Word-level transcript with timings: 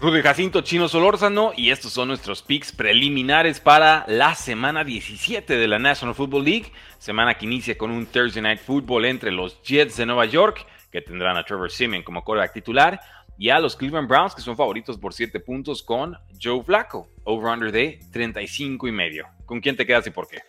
Rudy 0.00 0.22
Jacinto 0.22 0.60
Chino 0.60 0.88
Solórzano 0.88 1.52
y 1.56 1.70
estos 1.70 1.92
son 1.92 2.06
nuestros 2.06 2.42
picks 2.42 2.70
preliminares 2.70 3.58
para 3.58 4.04
la 4.06 4.36
semana 4.36 4.84
17 4.84 5.56
de 5.56 5.66
la 5.66 5.80
National 5.80 6.14
Football 6.14 6.44
League, 6.44 6.72
semana 6.98 7.36
que 7.36 7.46
inicia 7.46 7.76
con 7.76 7.90
un 7.90 8.06
Thursday 8.06 8.40
Night 8.40 8.60
Football 8.60 9.06
entre 9.06 9.32
los 9.32 9.60
Jets 9.62 9.96
de 9.96 10.06
Nueva 10.06 10.26
York, 10.26 10.64
que 10.92 11.00
tendrán 11.00 11.36
a 11.36 11.44
Trevor 11.44 11.72
Simeon 11.72 12.04
como 12.04 12.22
quarterback 12.22 12.52
titular, 12.52 13.00
y 13.38 13.50
a 13.50 13.58
los 13.58 13.74
Cleveland 13.74 14.08
Browns, 14.08 14.36
que 14.36 14.40
son 14.40 14.56
favoritos 14.56 14.96
por 14.98 15.12
7 15.12 15.40
puntos 15.40 15.82
con 15.82 16.16
Joe 16.40 16.62
Flacco, 16.62 17.08
over-under 17.24 17.72
de 17.72 17.98
35 18.12 18.86
y 18.86 18.92
medio. 18.92 19.26
¿Con 19.46 19.60
quién 19.60 19.76
te 19.76 19.84
quedas 19.84 20.06
y 20.06 20.10
por 20.10 20.28
qué? 20.28 20.42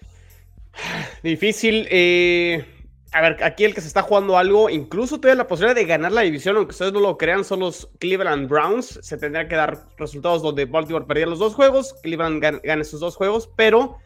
Difícil. 1.24 1.88
Eh, 1.90 2.79
a 3.12 3.22
ver, 3.22 3.44
aquí 3.44 3.66
el 3.66 3.74
que 3.74 3.82
se 3.82 3.88
está 3.88 4.04
jugando 4.04 4.38
algo, 4.38 4.70
incluso 4.70 5.20
tiene 5.20 5.36
la 5.36 5.48
posibilidad 5.48 5.76
de 5.76 5.86
ganar 5.86 6.12
la 6.12 6.22
división, 6.22 6.58
aunque 6.58 6.72
ustedes 6.72 6.94
no 6.94 7.00
lo 7.00 7.18
crean, 7.18 7.44
son 7.44 7.62
los 7.62 7.90
Cleveland 7.98 8.48
Browns. 8.48 9.00
Se 9.02 9.18
tendría 9.18 9.48
que 9.48 9.56
dar 9.56 9.88
resultados 9.98 10.44
donde 10.44 10.66
Baltimore 10.66 11.06
perdía 11.06 11.26
los 11.26 11.40
dos 11.40 11.56
juegos, 11.56 11.96
Cleveland 12.04 12.62
gane, 12.64 12.84
sus 12.84 13.00
dos 13.00 13.16
juegos, 13.16 13.50
pero 13.56 13.98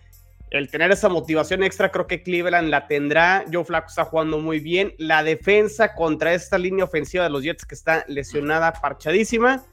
el 0.51 0.69
tener 0.69 0.91
esa 0.91 1.09
motivación 1.09 1.63
extra, 1.63 1.91
creo 1.91 2.07
que 2.07 2.23
Cleveland 2.23 2.69
la 2.69 2.87
tendrá. 2.87 3.43
Joe 3.51 3.65
Flacco 3.65 3.87
está 3.87 4.05
jugando 4.05 4.37
muy 4.37 4.59
bien. 4.59 4.93
La 4.99 5.23
defensa 5.23 5.95
contra 5.95 6.33
esta 6.33 6.57
línea 6.57 6.85
ofensiva 6.85 7.23
de 7.23 7.31
los 7.31 7.43
Jets 7.43 7.65
que 7.65 7.75
está 7.75 8.05
lesionada, 8.07 8.71
parchadísima. 8.71 9.63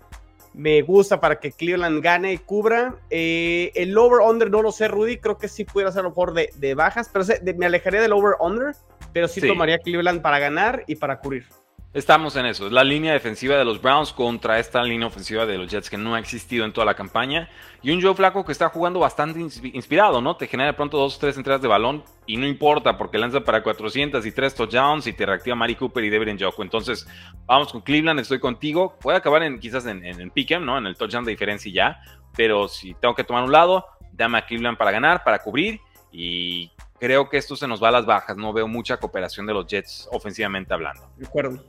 Me 0.55 0.81
gusta 0.81 1.21
para 1.21 1.39
que 1.39 1.53
Cleveland 1.53 2.03
gane 2.03 2.33
y 2.33 2.39
cubra. 2.39 2.97
Eh, 3.11 3.71
el 3.75 3.97
over-under 3.97 4.51
no 4.51 4.63
lo 4.63 4.73
sé, 4.73 4.89
Rudy. 4.89 5.19
Creo 5.19 5.37
que 5.37 5.49
sí 5.49 5.65
pudiera 5.65 5.93
ser 5.93 6.01
a 6.01 6.03
lo 6.05 6.09
mejor 6.09 6.33
de 6.33 6.75
bajas, 6.75 7.11
pero 7.13 7.27
me 7.57 7.67
alejaría 7.67 8.01
del 8.01 8.13
over-under 8.13 8.75
pero 9.13 9.29
sí, 9.29 9.41
tomaría 9.41 9.79
Cleveland 9.79 10.23
para 10.23 10.39
ganar 10.39 10.85
y 10.87 10.97
para 10.97 11.21
cubrir. 11.21 11.47
Estamos 11.93 12.37
en 12.37 12.47
eso. 12.47 12.67
Es 12.67 12.73
la 12.73 12.85
línea 12.85 13.13
defensiva 13.13 13.57
de 13.57 13.65
los 13.65 13.83
Browns 13.83 14.13
contra 14.13 14.61
esta 14.61 14.81
línea 14.85 15.09
ofensiva 15.09 15.45
de 15.45 15.59
los 15.59 15.69
Jets 15.69 15.91
que 15.91 15.97
no 15.97 16.15
ha 16.15 16.21
existido 16.21 16.65
en 16.65 16.73
toda 16.73 16.85
la 16.85 16.95
campaña. 16.95 17.49
Y 17.83 17.91
un 17.91 18.01
Joe 18.01 18.15
Flaco 18.15 18.45
que 18.45 18.53
está 18.53 18.69
jugando 18.69 19.01
bastante 19.01 19.41
inspirado, 19.41 20.21
¿no? 20.21 20.37
Te 20.37 20.47
genera 20.47 20.71
de 20.71 20.77
pronto 20.77 20.99
dos 20.99 21.17
o 21.17 21.19
tres 21.19 21.37
entradas 21.37 21.63
de 21.63 21.67
balón 21.67 22.05
y 22.27 22.37
no 22.37 22.47
importa 22.47 22.97
porque 22.97 23.19
lanza 23.19 23.41
para 23.41 23.65
400 23.65 24.25
y 24.25 24.31
tres 24.31 24.55
touchdowns 24.55 25.09
y 25.09 25.15
te 25.15 25.27
reactiva 25.27 25.57
Mari 25.57 25.75
Cooper 25.75 26.05
y 26.05 26.11
Devin 26.11 26.37
Njoku. 26.37 26.63
Entonces, 26.63 27.09
vamos 27.47 27.73
con 27.73 27.81
Cleveland, 27.81 28.21
estoy 28.21 28.39
contigo. 28.39 28.97
Puede 29.01 29.19
acabar 29.19 29.43
en, 29.43 29.59
quizás 29.59 29.85
en, 29.87 30.05
en, 30.05 30.21
en 30.21 30.65
¿no? 30.65 30.79
En 30.79 30.87
el 30.87 30.97
touchdown 30.97 31.25
de 31.25 31.33
diferencia 31.33 31.73
ya. 31.73 32.01
Pero 32.37 32.69
si 32.69 32.95
tengo 32.95 33.17
que 33.17 33.25
tomar 33.25 33.43
un 33.43 33.51
lado, 33.51 33.85
dame 34.13 34.39
a 34.39 34.47
Cleveland 34.47 34.79
para 34.79 34.93
ganar, 34.93 35.25
para 35.25 35.41
cubrir. 35.41 35.81
Y 36.13 36.71
creo 37.01 37.29
que 37.29 37.39
esto 37.39 37.57
se 37.57 37.67
nos 37.67 37.83
va 37.83 37.89
a 37.89 37.93
las 37.93 38.07
bajas. 38.07 38.37
No 38.37 38.53
veo 38.53 38.69
mucha 38.69 38.99
cooperación 38.99 39.47
de 39.47 39.55
los 39.55 39.67
Jets 39.67 40.09
ofensivamente 40.13 40.73
hablando. 40.73 41.11
De 41.17 41.27
acuerdo. 41.27 41.65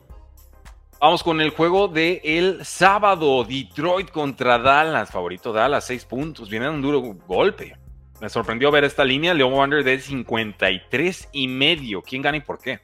Vamos 0.99 1.23
con 1.23 1.41
el 1.41 1.49
juego 1.49 1.87
de 1.87 2.21
el 2.23 2.63
sábado. 2.63 3.43
Detroit 3.43 4.11
contra 4.11 4.59
Dallas. 4.59 5.09
Favorito 5.09 5.51
Dallas, 5.51 5.85
seis 5.85 6.05
puntos. 6.05 6.49
Viene 6.49 6.69
un 6.69 6.81
duro 6.81 7.01
golpe. 7.25 7.75
Me 8.19 8.29
sorprendió 8.29 8.69
ver 8.69 8.83
esta 8.83 9.03
línea. 9.03 9.33
Leon 9.33 9.53
Wander 9.53 9.83
de 9.83 9.99
53 9.99 11.29
y 11.31 11.47
medio. 11.47 12.03
¿Quién 12.03 12.21
gana 12.21 12.37
y 12.37 12.41
por 12.41 12.59
qué? 12.59 12.81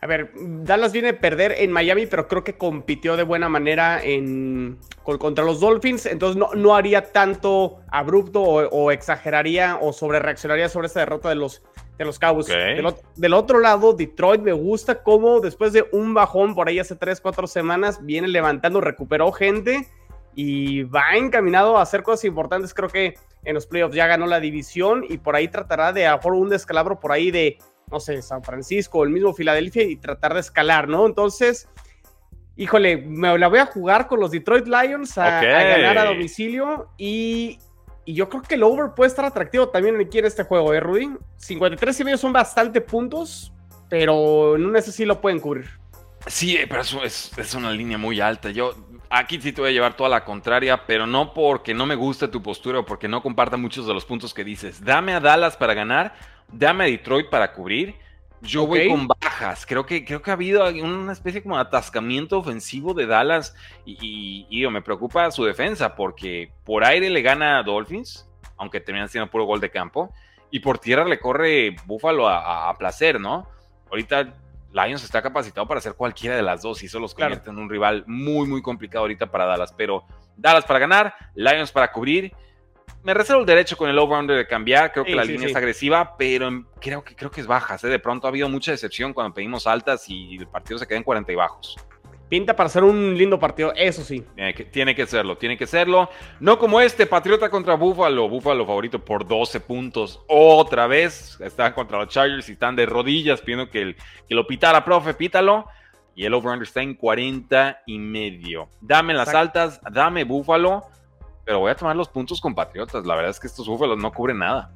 A 0.00 0.06
ver, 0.06 0.30
Dallas 0.34 0.92
viene 0.92 1.08
a 1.08 1.20
perder 1.20 1.56
en 1.58 1.72
Miami, 1.72 2.06
pero 2.06 2.28
creo 2.28 2.44
que 2.44 2.56
compitió 2.56 3.16
de 3.16 3.24
buena 3.24 3.48
manera 3.48 4.00
en, 4.02 4.78
contra 5.02 5.44
los 5.44 5.58
Dolphins. 5.58 6.06
Entonces 6.06 6.38
no, 6.38 6.54
no 6.54 6.76
haría 6.76 7.10
tanto 7.12 7.80
abrupto 7.88 8.40
o, 8.40 8.68
o 8.68 8.92
exageraría 8.92 9.76
o 9.78 9.92
sobre 9.92 10.20
reaccionaría 10.20 10.68
sobre 10.68 10.86
esta 10.86 11.00
derrota 11.00 11.28
de 11.28 11.34
los, 11.34 11.62
de 11.98 12.04
los 12.04 12.18
Cowboys. 12.18 12.46
Del, 13.16 13.34
otro 13.34 13.58
lado, 13.58 13.92
Detroit 13.92 14.40
me 14.40 14.52
gusta 14.52 15.02
cómo 15.02 15.40
después 15.40 15.72
de 15.72 15.86
un 15.92 16.14
bajón 16.14 16.54
por 16.54 16.68
ahí 16.68 16.78
hace 16.78 16.94
3, 16.94 17.20
4 17.20 17.46
semanas, 17.48 18.04
viene 18.04 18.28
levantando, 18.28 18.80
recuperó 18.80 19.32
gente 19.32 19.88
y 20.34 20.84
va 20.84 21.16
encaminado 21.16 21.76
a 21.76 21.82
hacer 21.82 22.04
cosas 22.04 22.24
importantes. 22.24 22.72
Creo 22.72 22.88
que 22.88 23.14
en 23.44 23.54
los 23.54 23.66
playoffs 23.66 23.96
ya 23.96 24.06
ganó 24.06 24.26
la 24.26 24.38
división 24.38 25.04
y 25.08 25.18
por 25.18 25.34
ahí 25.34 25.48
tratará 25.48 25.92
de 25.92 26.06
a 26.06 26.20
un 26.24 26.48
descalabro 26.48 27.00
por 27.00 27.10
ahí 27.10 27.32
de, 27.32 27.58
no 27.90 27.98
sé, 27.98 28.22
San 28.22 28.44
Francisco, 28.44 29.02
el 29.02 29.10
mismo 29.10 29.34
Filadelfia 29.34 29.82
y 29.82 29.96
tratar 29.96 30.34
de 30.34 30.40
escalar, 30.40 30.88
¿no? 30.88 31.04
Entonces, 31.06 31.68
híjole, 32.56 32.98
me 32.98 33.36
la 33.36 33.48
voy 33.48 33.58
a 33.58 33.66
jugar 33.66 34.06
con 34.06 34.20
los 34.20 34.30
Detroit 34.30 34.68
Lions 34.68 35.18
a 35.18 35.42
ganar 35.42 35.98
a 35.98 36.04
domicilio 36.04 36.90
y 36.96 37.58
y 38.08 38.14
yo 38.14 38.30
creo 38.30 38.40
que 38.40 38.54
el 38.54 38.62
over 38.62 38.92
puede 38.96 39.08
estar 39.08 39.26
atractivo 39.26 39.68
también 39.68 40.00
aquí 40.00 40.18
en 40.18 40.24
este 40.24 40.42
juego, 40.42 40.72
¿eh, 40.72 40.80
Rudy? 40.80 41.10
53 41.36 42.00
y 42.00 42.04
medio 42.04 42.16
son 42.16 42.32
bastante 42.32 42.80
puntos, 42.80 43.52
pero 43.90 44.56
en 44.56 44.64
un 44.64 44.74
ese 44.76 44.92
sí 44.92 45.04
lo 45.04 45.20
pueden 45.20 45.40
cubrir. 45.40 45.68
Sí, 46.26 46.56
pero 46.70 46.80
eso 46.80 47.04
es, 47.04 47.30
es, 47.36 47.54
una 47.54 47.70
línea 47.70 47.98
muy 47.98 48.18
alta. 48.18 48.50
Yo 48.50 48.74
aquí 49.10 49.38
sí 49.38 49.52
te 49.52 49.60
voy 49.60 49.68
a 49.68 49.72
llevar 49.74 49.94
toda 49.94 50.08
la 50.08 50.24
contraria, 50.24 50.86
pero 50.86 51.06
no 51.06 51.34
porque 51.34 51.74
no 51.74 51.84
me 51.84 51.96
guste 51.96 52.28
tu 52.28 52.42
postura 52.42 52.78
o 52.78 52.86
porque 52.86 53.08
no 53.08 53.22
comparta 53.22 53.58
muchos 53.58 53.86
de 53.86 53.92
los 53.92 54.06
puntos 54.06 54.32
que 54.32 54.42
dices. 54.42 54.82
Dame 54.82 55.12
a 55.12 55.20
Dallas 55.20 55.58
para 55.58 55.74
ganar, 55.74 56.14
dame 56.50 56.84
a 56.84 56.86
Detroit 56.86 57.28
para 57.28 57.52
cubrir 57.52 57.94
yo 58.40 58.66
voy 58.66 58.88
con 58.88 59.06
bajas. 59.06 59.66
Creo 59.66 59.84
que, 59.86 60.04
creo 60.04 60.22
que 60.22 60.30
ha 60.30 60.34
habido 60.34 60.68
una 60.68 61.12
especie 61.12 61.42
como 61.42 61.56
de 61.56 61.62
atascamiento 61.62 62.38
ofensivo 62.38 62.94
de 62.94 63.06
Dallas 63.06 63.54
y, 63.84 64.46
me 64.70 64.82
preocupa 64.82 65.30
su 65.30 65.44
defensa 65.44 65.94
porque 65.94 66.52
por 66.64 66.84
aire 66.84 67.08
le 67.08 67.22
gana 67.22 67.58
a 67.58 67.62
Dolphins, 67.62 68.28
aunque 68.56 68.80
terminan 68.80 69.08
siendo 69.08 69.30
puro 69.30 69.44
gol 69.44 69.60
de 69.60 69.70
campo, 69.70 70.12
y 70.50 70.60
por 70.60 70.78
tierra 70.78 71.04
le 71.04 71.18
corre 71.18 71.76
Buffalo 71.86 72.28
a, 72.28 72.74
placer, 72.78 73.20
¿no? 73.20 73.48
Ahorita 73.90 74.34
Lions 74.72 75.02
está 75.02 75.22
capacitado 75.22 75.66
para 75.66 75.78
hacer 75.78 75.94
cualquiera 75.94 76.36
de 76.36 76.42
las 76.42 76.62
dos 76.62 76.82
y 76.82 76.86
eso 76.86 77.00
los 77.00 77.14
convierte 77.14 77.50
en 77.50 77.58
un 77.58 77.70
rival 77.70 78.04
muy, 78.06 78.46
muy 78.46 78.60
complicado 78.60 79.02
ahorita 79.02 79.30
para 79.30 79.46
Dallas, 79.46 79.72
pero 79.76 80.04
Dallas 80.36 80.64
para 80.64 80.78
ganar, 80.78 81.14
Lions 81.34 81.72
para 81.72 81.90
cubrir 81.90 82.34
me 83.02 83.14
reservo 83.14 83.40
el 83.40 83.46
derecho 83.46 83.76
con 83.76 83.88
el 83.88 83.98
over-under 83.98 84.36
de 84.36 84.46
cambiar. 84.46 84.92
Creo 84.92 85.04
que 85.04 85.14
la 85.14 85.24
línea 85.24 85.48
es 85.48 85.56
agresiva, 85.56 86.16
pero 86.16 86.64
creo 86.80 87.04
que, 87.04 87.14
creo 87.14 87.30
que 87.30 87.40
es 87.40 87.46
baja. 87.46 87.76
¿eh? 87.82 87.86
De 87.86 87.98
pronto 87.98 88.26
ha 88.26 88.30
habido 88.30 88.48
mucha 88.48 88.72
decepción 88.72 89.12
cuando 89.12 89.34
pedimos 89.34 89.66
altas 89.66 90.08
y 90.08 90.36
el 90.36 90.46
partido 90.48 90.78
se 90.78 90.86
queda 90.86 90.98
en 90.98 91.04
40 91.04 91.32
y 91.32 91.34
bajos. 91.34 91.76
Pinta 92.28 92.54
para 92.54 92.68
ser 92.68 92.84
un 92.84 93.16
lindo 93.16 93.38
partido, 93.38 93.72
eso 93.74 94.02
sí. 94.02 94.22
Tiene 94.34 94.52
que, 94.52 94.64
tiene 94.64 94.94
que 94.94 95.06
serlo, 95.06 95.38
tiene 95.38 95.56
que 95.56 95.66
serlo. 95.66 96.10
No 96.40 96.58
como 96.58 96.78
este, 96.80 97.06
Patriota 97.06 97.48
contra 97.48 97.74
Búfalo. 97.74 98.28
Búfalo 98.28 98.66
favorito 98.66 99.02
por 99.02 99.26
12 99.26 99.60
puntos. 99.60 100.20
Otra 100.28 100.86
vez 100.86 101.38
están 101.40 101.72
contra 101.72 101.98
los 101.98 102.08
Chargers 102.08 102.48
y 102.50 102.52
están 102.52 102.76
de 102.76 102.84
rodillas 102.84 103.40
pidiendo 103.40 103.70
que, 103.70 103.80
el, 103.80 103.96
que 104.28 104.34
lo 104.34 104.46
pitara, 104.46 104.84
profe, 104.84 105.14
pítalo. 105.14 105.66
Y 106.14 106.26
el 106.26 106.34
over-under 106.34 106.66
está 106.66 106.82
en 106.82 106.94
40 106.94 107.84
y 107.86 107.98
medio. 107.98 108.68
Dame 108.80 109.14
las 109.14 109.28
altas, 109.28 109.80
dame 109.90 110.24
Búfalo 110.24 110.84
pero 111.48 111.60
voy 111.60 111.70
a 111.70 111.74
tomar 111.74 111.96
los 111.96 112.10
puntos 112.10 112.42
compatriotas. 112.42 113.06
La 113.06 113.14
verdad 113.14 113.30
es 113.30 113.40
que 113.40 113.46
estos 113.46 113.66
búfalos 113.66 113.96
no 113.96 114.12
cubren 114.12 114.36
nada. 114.36 114.70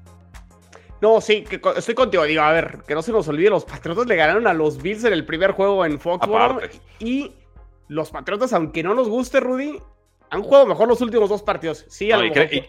No, 1.02 1.20
sí, 1.20 1.44
que 1.44 1.60
estoy 1.76 1.94
contigo. 1.94 2.22
Digo, 2.24 2.40
a 2.40 2.50
ver, 2.50 2.78
que 2.88 2.94
no 2.94 3.02
se 3.02 3.12
nos 3.12 3.28
olvide, 3.28 3.50
los 3.50 3.66
Patriotas 3.66 4.06
le 4.06 4.16
ganaron 4.16 4.46
a 4.46 4.54
los 4.54 4.80
Bills 4.80 5.04
en 5.04 5.12
el 5.12 5.26
primer 5.26 5.52
juego 5.52 5.84
en 5.84 6.00
Foxborough. 6.00 6.62
Y 6.98 7.32
los 7.88 8.10
Patriotas, 8.10 8.54
aunque 8.54 8.82
no 8.82 8.94
nos 8.94 9.06
guste, 9.10 9.38
Rudy, 9.40 9.82
han 10.32 10.42
jugado 10.42 10.64
mejor 10.64 10.88
los 10.88 11.00
últimos 11.02 11.28
dos 11.28 11.42
partidos. 11.42 11.84
Sí, 11.88 12.10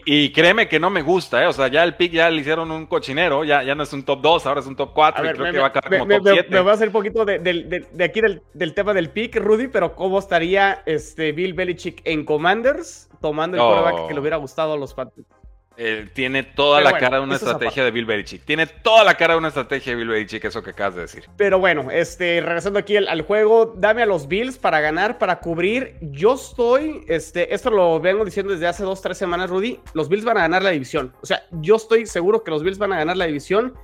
y, 0.04 0.30
créeme 0.32 0.68
que 0.68 0.78
no 0.78 0.90
me 0.90 1.00
gusta, 1.00 1.42
¿eh? 1.42 1.46
O 1.46 1.52
sea, 1.54 1.68
ya 1.68 1.82
el 1.82 1.96
pick 1.96 2.12
ya 2.12 2.28
le 2.28 2.42
hicieron 2.42 2.70
un 2.70 2.84
cochinero, 2.84 3.42
ya, 3.42 3.62
ya 3.62 3.74
no 3.74 3.84
es 3.84 3.92
un 3.94 4.02
top 4.04 4.20
2, 4.20 4.44
ahora 4.44 4.60
es 4.60 4.66
un 4.66 4.76
top 4.76 4.92
4 4.92 5.24
y 5.24 5.32
creo 5.32 5.50
que 5.50 5.58
va 5.58 5.64
a 5.64 5.68
acabar 5.68 5.98
como 5.98 6.14
top 6.14 6.28
7. 6.30 6.48
Me, 6.50 6.60
voy 6.60 6.70
a 6.70 6.74
hacer 6.74 6.88
un 6.88 6.92
poquito 6.92 7.24
de, 7.24 7.86
aquí 8.04 8.20
del, 8.52 8.74
tema 8.74 8.92
del 8.92 9.08
pick, 9.08 9.36
Rudy, 9.36 9.68
pero 9.68 9.96
¿cómo 9.96 10.18
estaría 10.18 10.82
este 10.84 11.32
Bill 11.32 11.54
Belichick 11.54 12.02
en 12.04 12.26
Commanders 12.26 13.08
tomando 13.22 13.56
el 13.56 13.62
oh. 13.62 14.08
que 14.08 14.12
le 14.12 14.20
hubiera 14.20 14.36
gustado 14.36 14.74
a 14.74 14.76
los 14.76 14.92
Patriots? 14.92 15.30
Eh, 15.76 16.08
tiene 16.12 16.44
toda 16.44 16.80
la 16.80 16.98
cara 16.98 17.18
de 17.18 17.24
una 17.24 17.34
estrategia 17.34 17.84
de 17.84 17.90
Bill 17.90 18.04
Belichick. 18.04 18.44
Tiene 18.44 18.66
toda 18.66 19.02
la 19.02 19.16
cara 19.16 19.34
de 19.34 19.38
una 19.38 19.48
estrategia 19.48 19.92
de 19.92 19.96
Bill 19.96 20.08
Belichick, 20.08 20.44
eso 20.44 20.62
que 20.62 20.70
acabas 20.70 20.94
de 20.94 21.00
decir. 21.02 21.24
Pero 21.36 21.58
bueno, 21.58 21.90
este, 21.90 22.40
regresando 22.40 22.78
aquí 22.78 22.96
al, 22.96 23.22
juego, 23.22 23.74
dame 23.76 24.02
a 24.02 24.06
los 24.06 24.28
Bills 24.28 24.56
para 24.56 24.80
ganar, 24.80 25.18
para 25.18 25.40
cubrir. 25.40 25.96
Yo 26.00 26.34
estoy, 26.34 27.04
este, 27.08 27.52
esto 27.52 27.70
lo 27.70 27.98
vengo 28.00 28.24
diciendo 28.24 28.52
desde 28.52 28.68
hace 28.68 28.84
dos, 28.84 29.02
tres 29.02 29.18
semanas, 29.18 29.50
Rudy. 29.50 29.80
Los 29.94 30.08
Bills 30.08 30.24
van 30.24 30.38
a 30.38 30.42
ganar 30.42 30.62
la 30.62 30.70
división. 30.70 31.12
O 31.22 31.26
sea, 31.26 31.42
yo 31.50 31.76
estoy 31.76 32.06
seguro 32.06 32.44
que 32.44 32.52
los 32.52 32.62
Bills 32.62 32.78
van 32.78 32.92
a 32.92 32.98
ganar 32.98 33.16
la 33.16 33.26
división. 33.26 33.74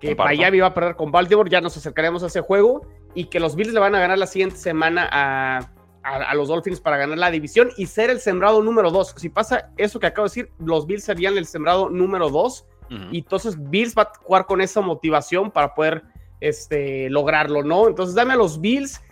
Que 0.00 0.14
Miami 0.14 0.60
va 0.60 0.68
a 0.68 0.74
perder 0.74 0.94
con 0.94 1.10
Baltimore, 1.10 1.50
ya 1.50 1.60
nos 1.60 1.76
acercaremos 1.76 2.22
a 2.22 2.26
ese 2.26 2.40
juego. 2.40 2.86
Y 3.14 3.24
que 3.24 3.40
los 3.40 3.56
Bills 3.56 3.72
le 3.72 3.80
van 3.80 3.94
a 3.94 4.00
ganar 4.00 4.18
la 4.18 4.26
siguiente 4.26 4.56
semana 4.56 5.08
a, 5.10 5.70
a, 6.02 6.34
los 6.34 6.48
Dolphins 6.48 6.80
para 6.80 6.96
ganar 6.96 7.18
la 7.18 7.30
división 7.30 7.70
y 7.76 7.86
ser 7.86 8.10
el 8.10 8.20
sembrado 8.20 8.62
número 8.62 8.90
dos. 8.90 9.14
Si 9.16 9.28
pasa 9.28 9.70
eso 9.76 10.00
que 10.00 10.06
acabo 10.06 10.26
de 10.26 10.30
decir, 10.30 10.52
los 10.58 10.86
Bills 10.86 11.04
serían 11.04 11.36
el 11.36 11.46
sembrado 11.46 11.88
número 11.90 12.30
dos. 12.30 12.66
Y 13.10 13.18
entonces 13.18 13.54
Bills 13.68 13.94
va 13.94 14.02
a 14.02 14.12
jugar 14.22 14.46
con 14.46 14.62
esa 14.62 14.80
motivación 14.80 15.50
para 15.50 15.74
poder 15.74 16.04
este, 16.40 17.10
lograrlo, 17.10 17.62
¿no? 17.62 17.86
Entonces 17.86 18.14
dame 18.14 18.32
a 18.32 18.36
los 18.36 18.62
Bills. 18.62 19.02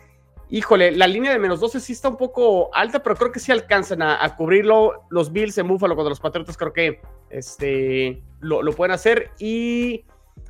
Híjole, 0.48 0.92
la 0.92 1.06
línea 1.06 1.32
de 1.32 1.38
menos 1.38 1.60
12 1.60 1.80
sí 1.80 1.92
está 1.92 2.08
un 2.08 2.16
poco 2.16 2.74
alta, 2.74 3.02
pero 3.02 3.16
creo 3.16 3.32
que 3.32 3.40
sí 3.40 3.52
alcanzan 3.52 4.00
a, 4.00 4.34
cubrirlo. 4.36 5.04
Los 5.10 5.30
Bills 5.30 5.58
en 5.58 5.68
Búfalo 5.68 5.94
contra 5.94 6.08
los 6.08 6.20
Patriotas 6.20 6.56
creo 6.56 6.72
que 6.72 7.02
este, 7.28 8.22
lo, 8.40 8.62
lo 8.62 8.72
pueden 8.72 8.92
hacer. 8.94 9.32
Y 9.38 10.06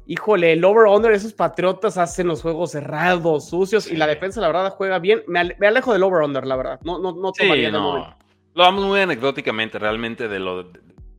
híjole, 0.06 0.52
el 0.52 0.64
over-under, 0.64 1.12
esos 1.12 1.32
patriotas 1.32 1.98
hacen 1.98 2.28
los 2.28 2.42
juegos 2.42 2.72
cerrados, 2.72 3.50
sucios, 3.50 3.90
y 3.90 3.96
la 3.96 4.06
defensa, 4.06 4.40
la 4.40 4.48
verdad, 4.48 4.74
juega 4.76 4.98
bien. 4.98 5.22
Me, 5.26 5.40
alejo 5.66 5.92
del 5.92 6.02
over-under, 6.02 6.46
la 6.46 6.56
verdad. 6.56 6.80
No, 6.84 6.98
no, 6.98 7.12
no 7.12 7.32
tomaría 7.32 7.70
no. 7.70 8.16
Lo 8.54 8.62
vamos 8.62 8.84
muy 8.84 9.00
anecdóticamente, 9.00 9.78
realmente, 9.78 10.28
de 10.28 10.38
lo... 10.38 10.72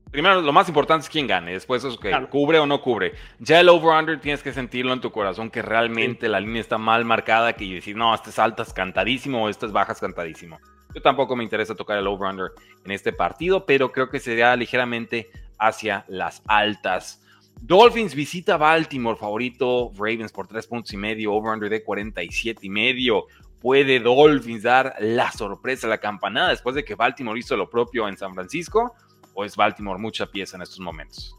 primero, 0.09 0.41
lo 0.41 0.51
más 0.51 0.67
importante 0.69 1.03
es 1.03 1.09
quién 1.09 1.27
gane, 1.27 1.51
después 1.51 1.83
es 1.83 1.97
que 1.97 2.11
cubre 2.31 2.57
o 2.57 2.65
no 2.65 2.81
cubre. 2.81 3.13
Ya 3.39 3.59
el 3.59 3.69
over-under 3.69 4.19
tienes 4.19 4.41
que 4.41 4.53
sentirlo 4.53 4.93
en 4.93 5.01
tu 5.01 5.11
corazón, 5.11 5.51
que 5.51 5.61
realmente 5.61 6.29
la 6.29 6.39
línea 6.39 6.61
está 6.61 6.79
mal 6.79 7.05
marcada, 7.05 7.53
que 7.53 7.65
decir, 7.65 7.95
no, 7.95 8.15
este 8.15 8.31
es 8.31 8.39
altas 8.39 8.73
cantadísimo 8.73 9.43
o 9.43 9.49
este 9.49 9.67
es 9.67 9.71
bajas 9.71 9.99
cantadísimo. 9.99 10.59
Yo 10.95 11.01
tampoco 11.01 11.35
me 11.35 11.43
interesa 11.43 11.75
tocar 11.75 11.97
el 11.99 12.07
over-under 12.07 12.53
en 12.83 12.91
este 12.91 13.13
partido, 13.13 13.65
pero 13.67 13.91
creo 13.91 14.09
que 14.09 14.19
sería 14.19 14.55
ligeramente 14.55 15.29
hacia 15.59 16.05
las 16.07 16.41
altas. 16.47 17.21
Dolphins 17.61 18.15
visita 18.15 18.57
Baltimore, 18.57 19.17
favorito 19.17 19.91
Ravens 19.95 20.31
por 20.31 20.47
tres 20.47 20.67
puntos 20.67 20.93
y 20.93 20.97
medio, 20.97 21.33
over-under 21.33 21.69
de 21.69 21.83
47 21.83 22.59
y 22.63 22.69
medio. 22.69 23.25
¿Puede 23.61 23.99
Dolphins 23.99 24.63
dar 24.63 24.95
la 24.99 25.31
sorpresa, 25.31 25.87
la 25.87 25.97
campanada 25.97 26.49
después 26.49 26.75
de 26.75 26.85
que 26.85 26.95
Baltimore 26.95 27.39
hizo 27.39 27.57
lo 27.57 27.69
propio 27.69 28.07
en 28.07 28.15
San 28.15 28.33
Francisco? 28.33 28.93
¿O 29.33 29.43
es 29.43 29.55
Baltimore 29.55 29.99
mucha 29.99 30.27
pieza 30.27 30.57
en 30.57 30.63
estos 30.63 30.79
momentos? 30.79 31.35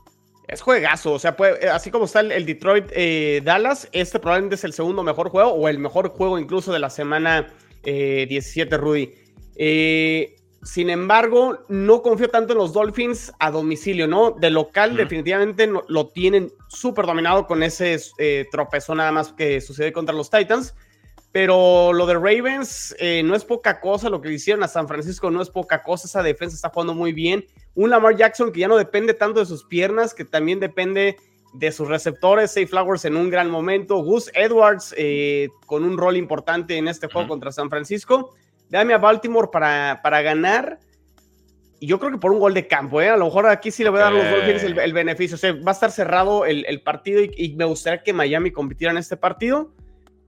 Es 0.48 0.62
juegazo, 0.62 1.12
o 1.12 1.18
sea, 1.18 1.36
eh, 1.60 1.68
así 1.68 1.90
como 1.90 2.06
está 2.06 2.20
el, 2.20 2.46
Detroit 2.46 2.86
eh, 2.92 3.42
Dallas, 3.44 3.86
este 3.92 4.18
probablemente 4.18 4.54
es 4.54 4.64
el 4.64 4.72
segundo 4.72 5.02
mejor 5.02 5.28
juego 5.28 5.50
o 5.50 5.68
el 5.68 5.78
mejor 5.78 6.08
juego 6.08 6.38
incluso 6.38 6.72
de 6.72 6.78
la 6.78 6.88
semana 6.88 7.52
17, 7.84 8.74
eh, 8.74 8.78
Rudy. 8.78 9.12
Sin 10.62 10.90
embargo, 10.90 11.64
no 11.68 12.02
confío 12.02 12.28
tanto 12.28 12.52
en 12.52 12.58
los 12.58 12.72
Dolphins 12.72 13.32
a 13.38 13.50
domicilio, 13.50 14.08
¿no? 14.08 14.32
De 14.32 14.50
local, 14.50 14.96
definitivamente 14.96 15.70
lo 15.88 16.08
tienen 16.08 16.52
súper 16.68 17.06
dominado 17.06 17.46
con 17.46 17.62
ese 17.62 17.98
tropezón 18.50 18.98
nada 18.98 19.12
más 19.12 19.32
que 19.32 19.60
sucede 19.60 19.92
contra 19.92 20.14
los 20.14 20.30
Titans. 20.30 20.74
Pero 21.30 21.92
lo 21.92 22.06
de 22.06 22.14
Ravens 22.14 22.96
eh, 22.98 23.22
no 23.22 23.34
es 23.34 23.44
poca 23.44 23.80
cosa, 23.80 24.08
lo 24.08 24.20
que 24.20 24.28
le 24.28 24.34
hicieron 24.36 24.64
a 24.64 24.68
San 24.68 24.88
Francisco 24.88 25.30
no 25.30 25.42
es 25.42 25.50
poca 25.50 25.82
cosa, 25.82 26.06
esa 26.06 26.22
defensa 26.22 26.56
está 26.56 26.70
jugando 26.70 26.94
muy 26.94 27.12
bien. 27.12 27.44
Un 27.74 27.90
Lamar 27.90 28.16
Jackson 28.16 28.50
que 28.50 28.60
ya 28.60 28.68
no 28.68 28.76
depende 28.76 29.12
tanto 29.12 29.40
de 29.40 29.46
sus 29.46 29.64
piernas, 29.64 30.14
que 30.14 30.24
también 30.24 30.58
depende 30.58 31.16
de 31.52 31.72
sus 31.72 31.88
receptores, 31.88 32.52
Safe 32.52 32.66
Flowers 32.66 33.04
en 33.04 33.16
un 33.16 33.30
gran 33.30 33.50
momento, 33.50 34.02
Gus 34.02 34.30
Edwards 34.34 34.94
eh, 34.96 35.48
con 35.66 35.84
un 35.84 35.98
rol 35.98 36.16
importante 36.16 36.76
en 36.76 36.88
este 36.88 37.08
juego 37.08 37.28
contra 37.28 37.52
San 37.52 37.68
Francisco. 37.68 38.34
Dame 38.68 38.94
a 38.94 38.98
Baltimore 38.98 39.48
para, 39.52 40.00
para 40.02 40.22
ganar. 40.22 40.78
Y 41.80 41.86
yo 41.86 41.98
creo 42.00 42.10
que 42.10 42.18
por 42.18 42.32
un 42.32 42.40
gol 42.40 42.54
de 42.54 42.66
campo, 42.66 43.00
¿eh? 43.00 43.08
A 43.08 43.16
lo 43.16 43.26
mejor 43.26 43.46
aquí 43.46 43.70
sí 43.70 43.84
le 43.84 43.90
voy 43.90 44.00
a 44.00 44.04
dar 44.04 44.12
a 44.12 44.16
los 44.16 44.30
Dolphins 44.30 44.64
el, 44.64 44.92
beneficio. 44.92 45.36
O 45.36 45.38
sea, 45.38 45.52
va 45.52 45.70
a 45.70 45.74
estar 45.74 45.90
cerrado 45.92 46.44
el, 46.44 46.80
partido 46.82 47.22
y, 47.22 47.32
y, 47.36 47.56
me 47.56 47.64
gustaría 47.64 48.02
que 48.02 48.12
Miami 48.12 48.50
compitiera 48.50 48.90
en 48.90 48.98
este 48.98 49.16
partido 49.16 49.72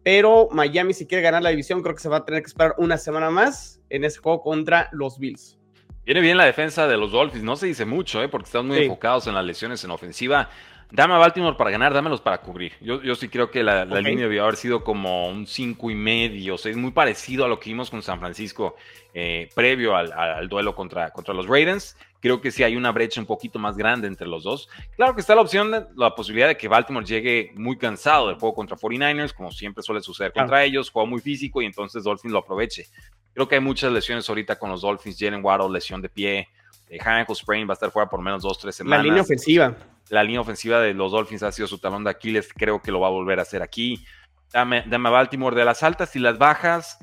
pero 0.02 0.48
Miami 0.50 0.94
si 0.94 1.06
quiere 1.06 1.22
ganar 1.22 1.42
la 1.42 1.50
división 1.50 1.82
creo 1.82 1.94
que 1.94 2.00
se 2.00 2.08
va 2.08 2.18
a 2.18 2.24
tener 2.24 2.42
que 2.42 2.48
esperar 2.48 2.74
una 2.78 2.96
semana 2.96 3.30
más 3.30 3.80
en 3.90 4.04
ese 4.04 4.18
juego 4.18 4.42
contra 4.42 4.88
los 4.92 5.18
Bills. 5.18 5.58
Viene 6.04 6.20
bien 6.20 6.36
la 6.38 6.46
defensa 6.46 6.88
de 6.88 6.96
los 6.96 7.12
Dolphins, 7.12 7.44
no 7.44 7.56
se 7.56 7.66
dice 7.66 7.84
mucho, 7.84 8.22
¿eh? 8.22 8.28
porque 8.28 8.46
están 8.46 8.66
muy 8.66 8.78
enfocados 8.78 9.26
en 9.26 9.34
las 9.34 9.44
lesiones 9.44 9.84
en 9.84 9.90
ofensiva. 9.90 10.48
Dame 10.92 11.14
a 11.14 11.18
Baltimore 11.18 11.56
para 11.56 11.70
ganar, 11.70 11.94
dámelos 11.94 12.20
para 12.20 12.38
cubrir. 12.40 12.72
Yo, 12.80 13.00
yo 13.02 13.14
sí 13.14 13.28
creo 13.28 13.50
que 13.50 13.62
la, 13.62 13.84
línea 13.84 14.24
debió 14.24 14.42
haber 14.42 14.56
sido 14.56 14.82
como 14.82 15.28
un 15.28 15.46
5 15.46 15.90
y 15.90 15.94
medio, 15.94 16.56
es 16.56 16.76
muy 16.76 16.90
parecido 16.90 17.44
a 17.44 17.48
lo 17.48 17.60
que 17.60 17.70
vimos 17.70 17.90
con 17.90 18.02
San 18.02 18.18
Francisco 18.18 18.74
eh, 19.14 19.48
previo 19.54 19.94
al, 19.94 20.48
duelo 20.48 20.74
contra, 20.74 21.10
contra 21.10 21.32
los 21.32 21.46
Raiders. 21.46 21.96
Creo 22.20 22.40
que 22.40 22.50
sí 22.50 22.62
hay 22.62 22.76
una 22.76 22.92
brecha 22.92 23.20
un 23.20 23.26
poquito 23.26 23.58
más 23.58 23.76
grande 23.76 24.08
entre 24.08 24.26
los 24.26 24.42
dos. 24.42 24.68
Claro 24.96 25.14
que 25.14 25.20
está 25.20 25.34
la 25.34 25.40
opción, 25.40 25.70
de, 25.70 25.86
la 25.96 26.14
posibilidad 26.14 26.48
de 26.48 26.56
que 26.56 26.68
Baltimore 26.68 27.06
llegue 27.06 27.52
muy 27.54 27.78
cansado 27.78 28.28
del 28.28 28.36
juego 28.36 28.54
contra 28.54 28.76
49ers, 28.76 29.32
como 29.32 29.50
siempre 29.52 29.82
suele 29.82 30.02
suceder 30.02 30.32
contra 30.32 30.64
ellos, 30.64 30.90
juego 30.90 31.06
muy 31.06 31.20
físico 31.20 31.62
y 31.62 31.66
entonces 31.66 32.02
Dolphins 32.02 32.32
lo 32.32 32.40
aproveche. 32.40 32.86
Creo 33.32 33.48
que 33.48 33.54
hay 33.54 33.60
muchas 33.60 33.92
lesiones 33.92 34.28
ahorita 34.28 34.58
con 34.58 34.70
los 34.70 34.82
Dolphins, 34.82 35.16
Jalen 35.18 35.42
Waddle, 35.42 35.72
lesión 35.72 36.02
de 36.02 36.08
pie, 36.08 36.48
eh, 36.88 36.98
sprain, 37.34 37.66
va 37.66 37.72
a 37.72 37.74
estar 37.74 37.90
fuera 37.90 38.10
por 38.10 38.20
menos 38.20 38.42
dos, 38.42 38.58
tres 38.58 38.74
semanas. 38.74 38.98
La 38.98 39.04
línea 39.04 39.22
ofensiva 39.22 39.74
la 40.10 40.22
línea 40.24 40.40
ofensiva 40.40 40.80
de 40.80 40.92
los 40.92 41.12
Dolphins 41.12 41.42
ha 41.42 41.52
sido 41.52 41.68
su 41.68 41.78
talón 41.78 42.04
de 42.04 42.10
Aquiles, 42.10 42.52
creo 42.54 42.82
que 42.82 42.92
lo 42.92 43.00
va 43.00 43.06
a 43.06 43.10
volver 43.10 43.38
a 43.38 43.42
hacer 43.42 43.62
aquí. 43.62 44.04
Dame, 44.52 44.84
dame 44.86 45.08
a 45.08 45.12
Baltimore 45.12 45.56
de 45.56 45.64
las 45.64 45.82
altas 45.82 46.14
y 46.16 46.18
las 46.18 46.36
bajas, 46.36 46.98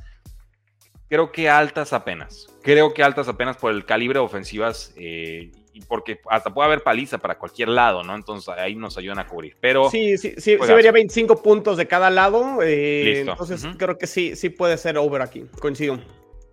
creo 1.10 1.32
que 1.32 1.50
altas 1.50 1.94
apenas. 1.94 2.48
Creo 2.62 2.94
que 2.94 3.04
altas 3.04 3.28
apenas 3.28 3.58
por 3.58 3.72
el 3.72 3.86
calibre 3.86 4.20
de 4.20 4.26
ofensivas 4.26 4.94
eh, 4.98 5.52
y 5.72 5.82
porque 5.82 6.20
hasta 6.30 6.54
puede 6.54 6.68
haber 6.68 6.84
paliza 6.84 7.18
para 7.18 7.38
cualquier 7.38 7.70
lado, 7.70 8.04
¿no? 8.04 8.14
Entonces 8.14 8.50
ahí 8.50 8.76
nos 8.76 8.98
ayudan 8.98 9.20
a 9.20 9.28
cubrir. 9.28 9.56
Pero 9.62 9.90
sí, 9.90 10.18
sí, 10.18 10.34
sí, 10.38 10.58
sí 10.62 10.74
vería 10.74 10.92
25 10.92 11.42
puntos 11.42 11.78
de 11.78 11.88
cada 11.88 12.10
lado. 12.10 12.62
Eh, 12.62 13.22
entonces 13.22 13.66
creo 13.78 13.98
que 13.98 14.08
sí, 14.08 14.36
sí 14.36 14.50
puede 14.50 14.78
ser 14.78 14.98
over 14.98 15.22
aquí. 15.22 15.46
Coincido. 15.62 15.98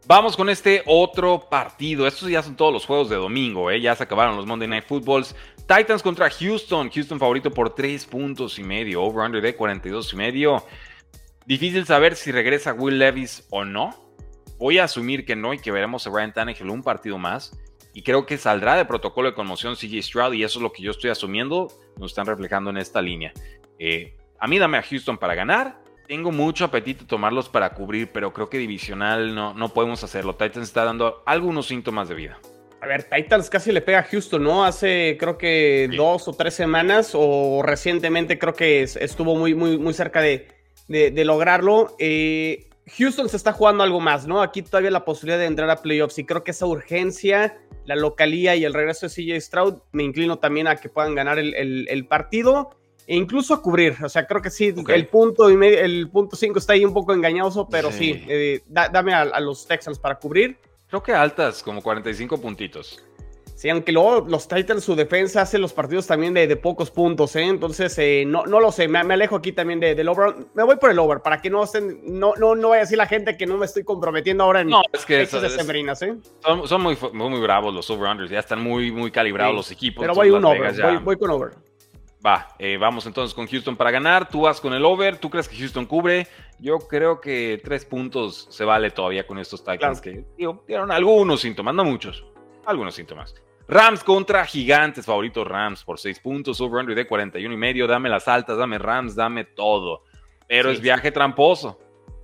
Vamos 0.06 0.36
con 0.36 0.50
este 0.50 0.82
otro 0.84 1.48
partido. 1.48 2.06
Estos 2.06 2.28
ya 2.28 2.42
son 2.42 2.56
todos 2.56 2.72
los 2.72 2.84
juegos 2.84 3.08
de 3.08 3.16
domingo, 3.16 3.70
¿eh? 3.70 3.80
Ya 3.80 3.96
se 3.96 4.02
acabaron 4.02 4.36
los 4.36 4.44
Monday 4.44 4.68
Night 4.68 4.84
Footballs. 4.84 5.34
Titans 5.66 6.02
contra 6.02 6.28
Houston. 6.31 6.90
Houston 6.90 7.19
favorito 7.19 7.50
por 7.50 7.75
3 7.75 8.05
puntos 8.06 8.58
y 8.58 8.64
medio. 8.64 9.02
Over-under 9.02 9.40
de 9.40 9.56
42 9.56 10.12
y 10.12 10.16
medio. 10.16 10.64
Difícil 11.46 11.87
saber 11.87 12.16
si 12.16 12.32
regresa 12.32 12.72
Will 12.72 12.99
Levis 12.99 13.46
o 13.50 13.64
no. 13.64 13.94
Voy 14.58 14.78
a 14.78 14.84
asumir 14.84 15.25
que 15.25 15.37
no 15.37 15.52
y 15.52 15.58
que 15.58 15.70
veremos 15.70 16.06
a 16.06 16.11
Ryan 16.11 16.32
Tannehill 16.32 16.70
un 16.70 16.82
partido 16.82 17.19
más. 17.19 17.58
Y 17.93 18.02
creo 18.02 18.26
que 18.26 18.38
saldrá 18.38 18.76
de 18.76 18.84
protocolo 18.84 19.31
de 19.31 19.34
conmoción 19.34 19.76
CJ 19.76 20.02
Stroud 20.02 20.34
y 20.34 20.43
eso 20.43 20.58
es 20.58 20.62
lo 20.62 20.72
que 20.72 20.82
yo 20.82 20.90
estoy 20.90 21.11
asumiendo. 21.11 21.69
Nos 21.96 22.10
están 22.10 22.26
reflejando 22.26 22.70
en 22.70 22.76
esta 22.76 23.00
línea. 23.00 23.32
Eh, 23.78 24.17
a 24.38 24.46
mí 24.46 24.58
dame 24.58 24.78
a 24.78 24.82
Houston 24.82 25.17
para 25.17 25.34
ganar. 25.34 25.82
Tengo 26.06 26.32
mucho 26.32 26.67
apetito 26.67 27.06
tomarlos 27.06 27.49
para 27.49 27.72
cubrir, 27.72 28.10
pero 28.12 28.32
creo 28.32 28.50
que 28.50 28.58
divisional 28.58 29.34
no, 29.34 29.55
no 29.55 29.70
podemos 29.70 30.05
hacerlo. 30.05 30.34
Titans 30.34 30.69
está 30.69 30.84
dando 30.84 31.22
algunos 31.25 31.67
síntomas 31.67 32.08
de 32.08 32.14
vida. 32.14 32.38
A 32.84 32.86
ver, 32.86 33.04
Titans 33.04 33.48
casi 33.48 33.72
le 33.72 33.81
pega 33.81 34.00
a 34.00 34.02
Houston, 34.02 34.42
¿no? 34.42 34.62
Hace 34.62 35.16
creo 35.19 35.38
que 35.38 35.88
dos 35.96 36.28
o 36.28 36.34
tres 36.34 36.52
semanas 36.52 37.12
o 37.14 37.62
recientemente 37.64 38.38
creo 38.38 38.52
que 38.52 38.82
estuvo 38.82 39.36
muy, 39.36 39.54
muy, 39.54 39.78
muy 39.78 39.94
cerca 39.94 40.20
de, 40.20 40.46
lograrlo. 41.25 41.96
Eh, 41.98 42.69
Houston 42.98 43.31
se 43.31 43.38
está 43.38 43.52
jugando 43.52 43.82
algo 43.84 44.00
más, 44.00 44.26
¿no? 44.26 44.42
Aquí 44.42 44.60
todavía 44.60 44.90
la 44.90 45.06
posibilidad 45.06 45.38
de 45.38 45.46
entrar 45.46 45.70
a 45.70 45.81
playoffs 45.81 46.19
y 46.19 46.26
creo 46.26 46.44
que 46.44 46.50
esa 46.50 46.66
urgencia, 46.66 47.58
la 47.86 47.96
localía 47.96 48.54
y 48.54 48.66
el 48.66 48.75
regreso 48.75 49.06
de 49.06 49.14
CJ 49.14 49.40
Stroud, 49.40 49.78
me 49.92 50.02
inclino 50.02 50.38
también 50.38 50.69
a 50.69 50.76
que 50.76 50.90
puedan 50.90 51.14
ganar 51.14 51.38
el 51.38 52.06
partido 52.06 52.76
e 53.06 53.16
incluso 53.16 53.54
a 53.54 53.62
cubrir. 53.62 53.96
O 54.02 54.08
sea, 54.08 54.26
creo 54.26 54.42
que 54.42 54.50
sí, 54.50 54.75
el 54.88 55.06
punto 55.08 55.50
y 55.50 55.56
medio, 55.56 55.78
el 55.81 56.08
punto 56.10 56.36
5 56.36 56.58
está 56.58 56.72
ahí 56.72 56.84
un 56.84 56.94
poco 56.94 57.12
engañoso, 57.12 57.69
pero 57.69 57.92
sí, 57.92 58.25
eh, 58.28 58.60
dame 58.69 59.14
a, 59.14 59.40
los 59.40 59.66
Texans 59.66 59.98
para 59.98 60.16
cubrir. 60.16 60.56
Creo 60.94 61.02
que 61.02 61.12
altas, 61.12 61.61
como 61.61 61.82
45 61.82 62.41
puntitos. 62.41 63.02
Sí, 63.56 63.69
aunque 63.69 63.91
luego 63.91 64.25
los 64.29 64.46
Titans, 64.46 64.84
su 64.84 64.94
defensa 64.94 65.43
hace 65.43 65.58
los 65.58 65.72
partidos 65.72 66.06
también 66.06 66.34
de, 66.34 66.55
pocos 66.55 66.93
puntos, 66.93 67.34
¿eh? 67.34 67.43
Entonces, 67.43 67.98
eh, 67.98 68.22
no, 68.24 68.46
no 68.46 68.60
lo 68.60 68.70
sé, 68.70 68.86
me, 68.86 69.01
alejo 69.01 69.34
aquí 69.34 69.51
también 69.51 69.81
del 69.81 70.08
over. 70.08 70.36
Me 70.55 70.63
voy 70.63 70.77
por 70.77 70.93
el 70.93 70.98
over, 71.01 71.19
para 71.20 71.43
que 71.43 71.51
no 71.51 71.65
estén, 71.65 71.98
no, 72.05 72.34
no, 72.36 72.55
no 72.55 72.69
vaya 72.69 72.82
a 72.82 72.84
decir 72.84 72.96
la 72.96 73.08
gente 73.08 73.36
que 73.36 73.44
no 73.44 73.58
me 73.58 73.67
estoy 73.67 73.82
comprometiendo 73.82 74.44
ahora 74.44 74.60
en 74.60 74.69
no, 74.69 74.82
es 74.93 75.05
que 75.05 75.22
eso, 75.22 75.41
de 75.41 75.51
sembrinas, 75.51 76.01
¿eh? 76.03 76.15
Son, 76.65 76.81
muy, 76.81 76.96
muy, 77.13 77.41
bravos 77.41 77.74
los 77.74 77.91
over-unders, 77.91 78.31
ya 78.31 78.39
están 78.39 78.63
muy, 78.63 78.93
muy 78.93 79.10
calibrados 79.10 79.53
los 79.53 79.72
equipos. 79.72 80.01
Pero 80.01 80.15
voy 80.15 80.31
un 80.31 80.44
over, 80.44 80.81
voy, 80.81 80.96
voy 80.98 81.17
con 81.17 81.29
over. 81.32 81.55
Va, 82.24 82.54
eh, 82.58 82.78
vamos 82.78 83.04
entonces 83.06 83.34
con 83.34 83.46
Houston 83.46 83.76
para 83.76 83.90
ganar. 83.90 84.28
Tú 84.28 84.43
vas 84.43 84.60
con 84.60 84.72
el 84.72 84.84
over. 84.84 85.19
¿Tú 85.19 85.28
crees 85.28 85.46
que 85.46 85.58
Houston 85.58 85.84
cubre? 85.84 86.26
Yo 86.58 86.78
creo 86.78 87.20
que 87.20 87.60
tres 87.62 87.84
puntos 87.84 88.46
se 88.50 88.64
vale 88.64 88.90
todavía 88.90 89.26
con 89.26 89.38
estos 89.38 89.62
Titans 89.62 90.00
que 90.00 90.24
dieron 90.66 90.90
algunos 90.90 91.43
síntomas, 91.43 91.74
no 91.74 91.84
muchos, 91.84 92.24
algunos 92.64 92.94
síntomas. 92.94 93.34
Rams 93.69 94.02
contra 94.04 94.44
Gigantes, 94.46 95.04
favorito 95.04 95.44
Rams 95.44 95.84
por 95.84 95.98
seis 95.98 96.19
puntos, 96.19 96.60
over-under 96.60 96.94
de 96.94 97.06
41 97.06 97.52
y 97.52 97.56
medio. 97.58 97.86
Dame 97.86 98.08
las 98.08 98.26
altas, 98.26 98.56
dame 98.56 98.78
Rams, 98.78 99.14
dame 99.14 99.44
todo. 99.44 100.02
Pero 100.48 100.70
es 100.70 100.81
viaje 100.81 101.10
tramposo. 101.10 101.78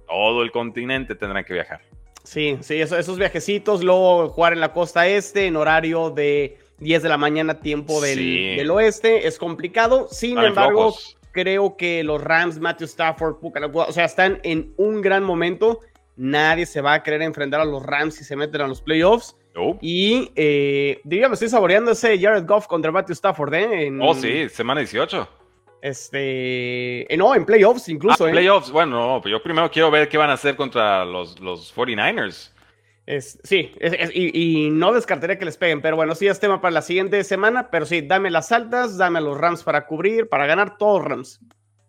Todo 0.06 0.42
el 0.42 0.50
continente 0.50 1.14
tendrá 1.14 1.44
que 1.44 1.52
viajar. 1.52 1.82
Sí, 2.24 2.58
sí, 2.60 2.80
esos 2.80 3.18
viajecitos, 3.18 3.82
luego 3.82 4.28
jugar 4.28 4.52
en 4.52 4.60
la 4.60 4.72
costa 4.72 5.06
este, 5.06 5.46
en 5.46 5.56
horario 5.56 6.10
de 6.10 6.58
10 6.80 7.02
de 7.02 7.08
la 7.08 7.16
mañana, 7.16 7.60
tiempo 7.60 8.00
del, 8.00 8.70
oeste. 8.70 9.26
Es 9.26 9.38
complicado. 9.38 10.08
Sin 10.10 10.38
embargo, 10.38 10.94
creo 11.32 11.76
que 11.76 12.02
los 12.02 12.22
Rams, 12.22 12.58
Matthew 12.58 12.86
Stafford, 12.86 13.36
o 13.72 13.92
sea, 13.92 14.04
están 14.04 14.40
en 14.42 14.72
un 14.76 15.00
gran 15.00 15.22
momento. 15.22 15.80
Nadie 16.16 16.66
se 16.66 16.80
va 16.80 16.94
a 16.94 17.02
querer 17.02 17.22
enfrentar 17.22 17.60
a 17.60 17.64
los 17.64 17.84
Rams 17.84 18.14
si 18.14 18.24
se 18.24 18.36
meten 18.36 18.60
a 18.62 18.68
los 18.68 18.80
playoffs. 18.80 19.36
Y 19.80 20.30
eh, 20.36 21.00
diría, 21.04 21.28
me 21.28 21.34
estoy 21.34 21.48
saboreando 21.48 21.90
ese 21.90 22.18
Jared 22.18 22.46
Goff 22.46 22.66
contra 22.66 22.90
Matthew 22.90 23.14
Stafford, 23.14 23.54
¿eh? 23.54 23.92
oh, 24.00 24.14
sí, 24.14 24.48
semana 24.48 24.80
18. 24.80 25.28
Este, 25.82 27.12
eh, 27.12 27.16
no, 27.16 27.34
en 27.34 27.44
playoffs 27.44 27.88
incluso. 27.88 28.24
Ah, 28.24 28.28
¿eh? 28.28 28.32
playoffs, 28.32 28.70
bueno, 28.70 29.22
yo 29.24 29.42
primero 29.42 29.70
quiero 29.70 29.90
ver 29.90 30.08
qué 30.08 30.18
van 30.18 30.30
a 30.30 30.34
hacer 30.34 30.56
contra 30.56 31.04
los, 31.04 31.40
los 31.40 31.74
49ers 31.74 32.52
sí, 33.18 33.72
y, 34.14 34.70
no 34.70 34.92
descartaría 34.92 35.38
que 35.38 35.44
les 35.44 35.56
peguen, 35.56 35.80
pero 35.80 35.96
bueno, 35.96 36.14
sí 36.14 36.26
es 36.28 36.38
tema 36.38 36.60
para 36.60 36.72
la 36.72 36.82
siguiente 36.82 37.22
semana, 37.24 37.70
pero 37.70 37.86
sí, 37.86 38.02
dame 38.02 38.30
las 38.30 38.52
altas, 38.52 38.98
dame 38.98 39.18
a 39.18 39.22
los 39.22 39.36
Rams 39.36 39.64
para 39.64 39.86
cubrir, 39.86 40.28
para 40.28 40.46
ganar 40.46 40.76
todos 40.78 41.04
Rams. 41.04 41.40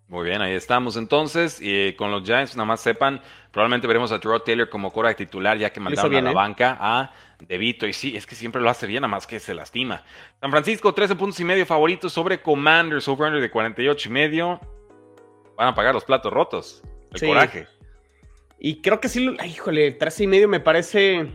Muy 0.08 0.26
bien, 0.26 0.42
ahí 0.42 0.54
estamos 0.54 0.98
entonces. 0.98 1.60
Y 1.62 1.94
con 1.94 2.12
los 2.12 2.24
Giants, 2.24 2.58
nada 2.58 2.66
más 2.66 2.82
sepan, 2.82 3.22
probablemente 3.52 3.88
veremos 3.88 4.12
a 4.12 4.20
Terrell 4.20 4.42
Taylor 4.44 4.70
como 4.70 4.92
cora 4.92 5.14
titular, 5.14 5.58
ya 5.58 5.72
que 5.72 5.80
mandaron 5.80 6.14
a 6.16 6.22
la 6.22 6.32
¿eh? 6.32 6.34
banca 6.34 6.78
a 6.80 7.14
de 7.40 7.58
Vito. 7.58 7.88
Y 7.88 7.94
sí, 7.94 8.18
es 8.18 8.26
que 8.26 8.36
siempre 8.36 8.62
lo 8.62 8.70
hace 8.70 8.88
bien, 8.88 9.02
nada 9.02 9.12
más 9.12 9.26
que 9.26 9.40
se 9.40 9.54
lastima. 9.54 10.04
San 10.42 10.52
Francisco, 10.52 10.94
13 10.94 11.16
puntos 11.16 11.40
y 11.40 11.46
medio 11.46 11.66
favoritos 11.66 12.12
sobre 12.12 12.42
Commanders, 12.42 13.08
over 13.08 13.32
de 13.32 13.50
48 13.50 14.10
y 14.10 14.12
medio. 14.12 14.60
Van 15.56 15.70
a 15.70 15.76
pagar 15.76 15.94
los 15.94 16.04
platos 16.04 16.34
rotos. 16.34 16.84
El 17.14 17.28
coraje. 17.28 17.68
Y 18.64 18.80
creo 18.82 19.00
que 19.00 19.10
sí, 19.10 19.36
híjole, 19.44 19.92
13 19.92 20.24
y 20.24 20.28
medio 20.28 20.48
me 20.48 20.60
parece. 20.60 21.32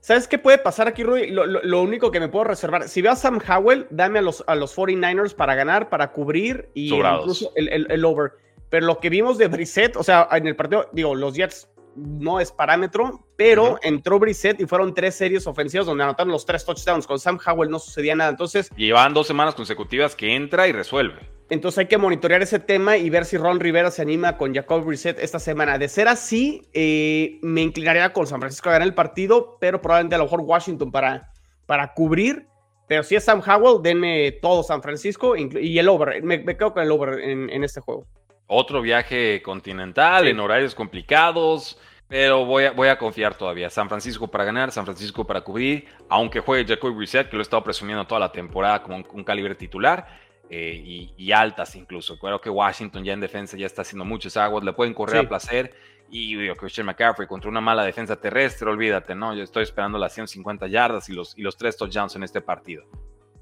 ¿Sabes 0.00 0.28
qué 0.28 0.38
puede 0.38 0.58
pasar 0.58 0.86
aquí, 0.86 1.02
Rudy? 1.02 1.30
Lo, 1.30 1.80
único 1.80 2.10
que 2.10 2.20
me 2.20 2.28
puedo 2.28 2.44
reservar, 2.44 2.90
si 2.90 3.00
veo 3.00 3.12
a 3.12 3.16
Sam 3.16 3.40
Howell, 3.48 3.86
dame 3.88 4.18
a 4.18 4.22
los, 4.22 4.44
a 4.46 4.54
los 4.54 4.76
49ers 4.76 5.34
para 5.34 5.54
ganar, 5.54 5.88
para 5.88 6.12
cubrir 6.12 6.68
y 6.74 6.94
incluso 6.94 7.52
el, 7.56 7.86
el, 7.90 8.04
over. 8.04 8.32
Pero 8.68 8.84
lo 8.84 9.00
que 9.00 9.08
vimos 9.08 9.38
de 9.38 9.48
Brissett, 9.48 9.96
o 9.96 10.02
sea, 10.02 10.28
en 10.32 10.46
el 10.46 10.54
partido, 10.56 10.90
digo, 10.92 11.14
los 11.14 11.34
Jets 11.34 11.70
no 11.96 12.40
es 12.40 12.52
parámetro, 12.52 13.26
pero 13.36 13.78
entró 13.82 14.18
Brissett 14.18 14.60
y 14.60 14.66
fueron 14.66 14.94
tres 14.94 15.14
series 15.14 15.46
ofensivas 15.46 15.86
donde 15.86 16.04
anotaron 16.04 16.32
los 16.32 16.46
tres 16.46 16.64
touchdowns. 16.64 17.06
Con 17.06 17.18
Sam 17.18 17.38
Howell 17.44 17.70
no 17.70 17.78
sucedía 17.78 18.14
nada. 18.14 18.30
Entonces. 18.30 18.70
Llevan 18.76 19.14
dos 19.14 19.26
semanas 19.26 19.54
consecutivas 19.54 20.14
que 20.14 20.34
entra 20.34 20.68
y 20.68 20.72
resuelve. 20.72 21.28
Entonces 21.50 21.78
hay 21.78 21.86
que 21.86 21.98
monitorear 21.98 22.42
ese 22.42 22.58
tema 22.58 22.96
y 22.96 23.10
ver 23.10 23.24
si 23.24 23.36
Ron 23.36 23.60
Rivera 23.60 23.90
se 23.90 24.02
anima 24.02 24.38
con 24.38 24.54
Jacob 24.54 24.84
Brissett 24.84 25.18
esta 25.18 25.38
semana. 25.38 25.78
De 25.78 25.88
ser 25.88 26.08
así, 26.08 26.68
eh, 26.72 27.38
me 27.42 27.60
inclinaría 27.60 28.12
con 28.12 28.26
San 28.26 28.40
Francisco 28.40 28.70
a 28.70 28.72
ganar 28.72 28.88
el 28.88 28.94
partido, 28.94 29.58
pero 29.60 29.80
probablemente 29.80 30.14
a 30.14 30.18
lo 30.18 30.24
mejor 30.24 30.40
Washington 30.40 30.90
para, 30.90 31.30
para 31.66 31.92
cubrir. 31.92 32.46
Pero 32.88 33.02
si 33.02 33.14
es 33.14 33.24
Sam 33.24 33.42
Howell, 33.46 33.82
denme 33.82 34.32
todo 34.42 34.62
San 34.62 34.82
Francisco 34.82 35.36
y 35.36 35.78
el 35.78 35.88
over. 35.88 36.22
Me, 36.22 36.44
quedo 36.44 36.72
con 36.72 36.82
el 36.82 36.90
over 36.90 37.20
en 37.20 37.64
este 37.64 37.80
juego. 37.80 38.06
Otro 38.46 38.82
viaje 38.82 39.40
continental 39.42 40.28
en 40.28 40.38
horarios 40.38 40.74
complicados, 40.74 41.78
pero 42.08 42.44
voy 42.44 42.64
a, 42.64 42.72
voy 42.72 42.88
a 42.88 42.98
confiar 42.98 43.34
todavía. 43.36 43.70
San 43.70 43.88
Francisco 43.88 44.28
para 44.28 44.44
ganar, 44.44 44.70
San 44.70 44.84
Francisco 44.84 45.26
para 45.26 45.40
cubrir, 45.40 45.86
aunque 46.08 46.40
juegue 46.40 46.66
Jacoby 46.66 46.94
Brissett, 46.94 47.30
que 47.30 47.36
lo 47.36 47.40
he 47.40 47.42
estado 47.42 47.64
presumiendo 47.64 48.06
toda 48.06 48.20
la 48.20 48.32
temporada 48.32 48.82
como 48.82 48.96
un, 48.96 49.24
calibre 49.24 49.54
titular. 49.54 50.22
Eh, 50.50 51.10
y, 51.16 51.32
altas 51.32 51.74
incluso. 51.74 52.18
Creo 52.18 52.38
que 52.38 52.50
Washington 52.50 53.02
ya 53.02 53.14
en 53.14 53.20
defensa 53.20 53.56
ya 53.56 53.64
está 53.64 53.80
haciendo 53.82 54.04
muchas 54.04 54.36
aguas, 54.36 54.62
le 54.62 54.74
pueden 54.74 54.92
correr 54.92 55.24
a 55.24 55.28
placer. 55.28 55.74
Y 56.10 56.48
Christian 56.54 56.86
McCaffrey 56.86 57.26
contra 57.26 57.50
una 57.50 57.62
mala 57.62 57.82
defensa 57.82 58.14
terrestre, 58.14 58.68
olvídate, 58.68 59.14
¿no? 59.14 59.34
Yo 59.34 59.42
estoy 59.42 59.62
esperando 59.62 59.98
las 59.98 60.12
150 60.12 60.66
yardas 60.68 61.08
y 61.08 61.12
los, 61.12 61.36
y 61.36 61.42
los 61.42 61.56
tres 61.56 61.76
touchdowns 61.76 62.14
en 62.14 62.22
este 62.22 62.40
partido. 62.42 62.84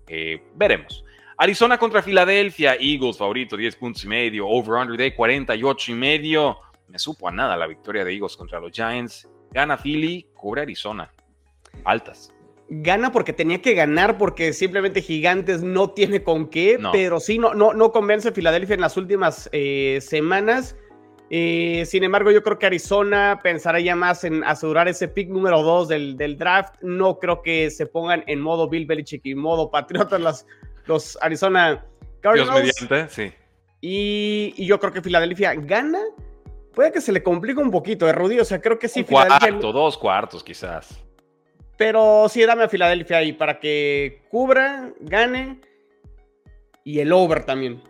Eh, 0.07 0.43
veremos. 0.55 1.05
Arizona 1.43 1.77
contra 1.77 2.05
Filadelfia, 2.05 2.77
Eagles 2.79 3.19
favorito, 3.19 3.57
10 3.57 3.75
puntos 3.75 4.05
y 4.05 4.07
medio, 4.07 4.47
over-under 4.47 4.97
de 4.97 5.13
48 5.13 5.91
y 5.91 5.95
medio. 5.97 6.59
Me 6.87 7.01
supo 7.01 7.27
a 7.27 7.33
nada 7.33 7.57
la 7.57 7.67
victoria 7.67 8.05
de 8.05 8.13
Eagles 8.13 8.37
contra 8.37 8.61
los 8.61 8.71
Giants. 8.71 9.29
Gana 9.51 9.77
Philly, 9.77 10.29
cubre 10.35 10.63
Arizona. 10.63 11.13
Altas. 11.83 12.33
Gana 12.69 13.11
porque 13.11 13.33
tenía 13.33 13.61
que 13.61 13.75
ganar, 13.75 14.19
porque 14.19 14.53
simplemente 14.53 15.03
Gigantes 15.03 15.65
no 15.65 15.91
tiene 15.91 16.23
con 16.23 16.47
qué, 16.47 16.79
pero 16.93 17.19
sí, 17.19 17.41
no, 17.41 17.55
no, 17.55 17.75
no 17.75 17.91
convence 17.91 18.31
Filadelfia 18.31 18.75
en 18.75 18.81
las 18.81 18.97
últimas 18.97 19.51
eh, 19.51 19.99
semanas. 20.01 20.77
Eh, 21.29 21.83
sin 21.87 22.05
embargo, 22.05 22.31
yo 22.31 22.45
creo 22.45 22.61
que 22.61 22.67
Arizona 22.67 23.41
pensará 23.43 23.81
ya 23.81 23.97
más 23.97 24.23
en 24.23 24.45
asegurar 24.45 24.87
ese 24.87 25.09
pick 25.09 25.29
número 25.29 25.61
2 25.63 25.89
del, 25.89 26.17
del, 26.17 26.39
draft. 26.39 26.77
No 26.83 27.19
creo 27.19 27.43
que 27.43 27.69
se 27.73 27.87
pongan 27.87 28.23
en 28.29 28.41
modo 28.41 28.69
Bill 28.69 28.87
Belichick 28.87 29.27
y 29.27 29.35
modo 29.35 29.73
Patriotas 29.73 30.21
las, 30.21 30.47
los 30.87 31.19
Arizona 31.21 31.85
Cardinals. 32.21 32.75
sí. 33.11 33.33
Y, 33.85 34.65
yo 34.65 34.79
creo 34.79 34.93
que 34.93 35.03
Filadelfia 35.03 35.55
gana. 35.55 35.99
Puede 36.73 36.93
que 36.93 37.01
se 37.01 37.13
le 37.13 37.23
complique 37.23 37.61
un 37.61 37.71
poquito, 37.71 38.09
¿eh, 38.09 38.13
Rudy? 38.13 38.39
O 38.39 38.45
sea, 38.45 38.61
creo 38.61 38.79
que 38.79 38.89
sí. 38.89 39.01
Un 39.01 39.07
cuarto, 39.07 39.73
dos 39.73 39.99
cuartos 39.99 40.43
quizás. 40.43 40.99
Pero 41.77 42.29
sí, 42.29 42.45
dame 42.47 42.65
a 42.65 42.69
Filadelfia 42.69 43.19
ahí 43.19 43.33
para 43.33 43.59
que 43.59 44.23
cubra, 44.31 44.93
gane 45.01 45.61
y 46.85 47.01
el 47.01 47.13
over 47.13 47.45
también. 47.45 47.83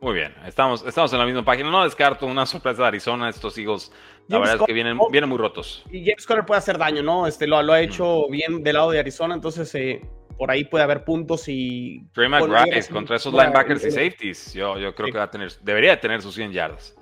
Muy 0.00 0.14
bien, 0.14 0.34
estamos, 0.46 0.84
estamos 0.86 1.12
en 1.12 1.18
la 1.18 1.26
misma 1.26 1.44
página. 1.44 1.70
No 1.70 1.84
descarto 1.84 2.26
una 2.26 2.46
sorpresa 2.46 2.82
de 2.82 2.88
Arizona, 2.88 3.28
estos 3.28 3.56
hijos. 3.58 3.92
La 4.28 4.38
verdad 4.38 4.56
es 4.56 4.62
que 4.62 4.72
vienen, 4.72 4.98
vienen 5.10 5.28
muy 5.28 5.38
rotos. 5.38 5.84
Y 5.90 6.04
James 6.04 6.26
Conner 6.26 6.46
puede 6.46 6.58
hacer 6.58 6.78
daño, 6.78 7.02
¿no? 7.02 7.26
Este 7.26 7.46
lo, 7.46 7.62
lo 7.62 7.74
ha 7.74 7.80
hecho 7.80 8.28
bien 8.28 8.62
del 8.62 8.74
lado 8.74 8.90
de 8.90 8.98
Arizona, 8.98 9.34
entonces 9.34 9.74
eh, 9.74 10.00
por 10.36 10.50
ahí 10.50 10.64
puede 10.64 10.84
haber 10.84 11.04
puntos 11.04 11.44
y... 11.48 12.06
Trey 12.12 12.28
McGrath 12.28 12.90
contra 12.90 13.16
esos 13.16 13.32
linebackers 13.32 13.84
y 13.84 13.90
safeties, 13.90 14.54
yo, 14.54 14.78
yo 14.78 14.94
creo 14.94 15.12
que 15.12 15.18
va 15.18 15.24
a 15.24 15.30
tener, 15.30 15.52
debería 15.62 16.00
tener 16.00 16.22
sus 16.22 16.34
100 16.34 16.52
yardas. 16.52 16.96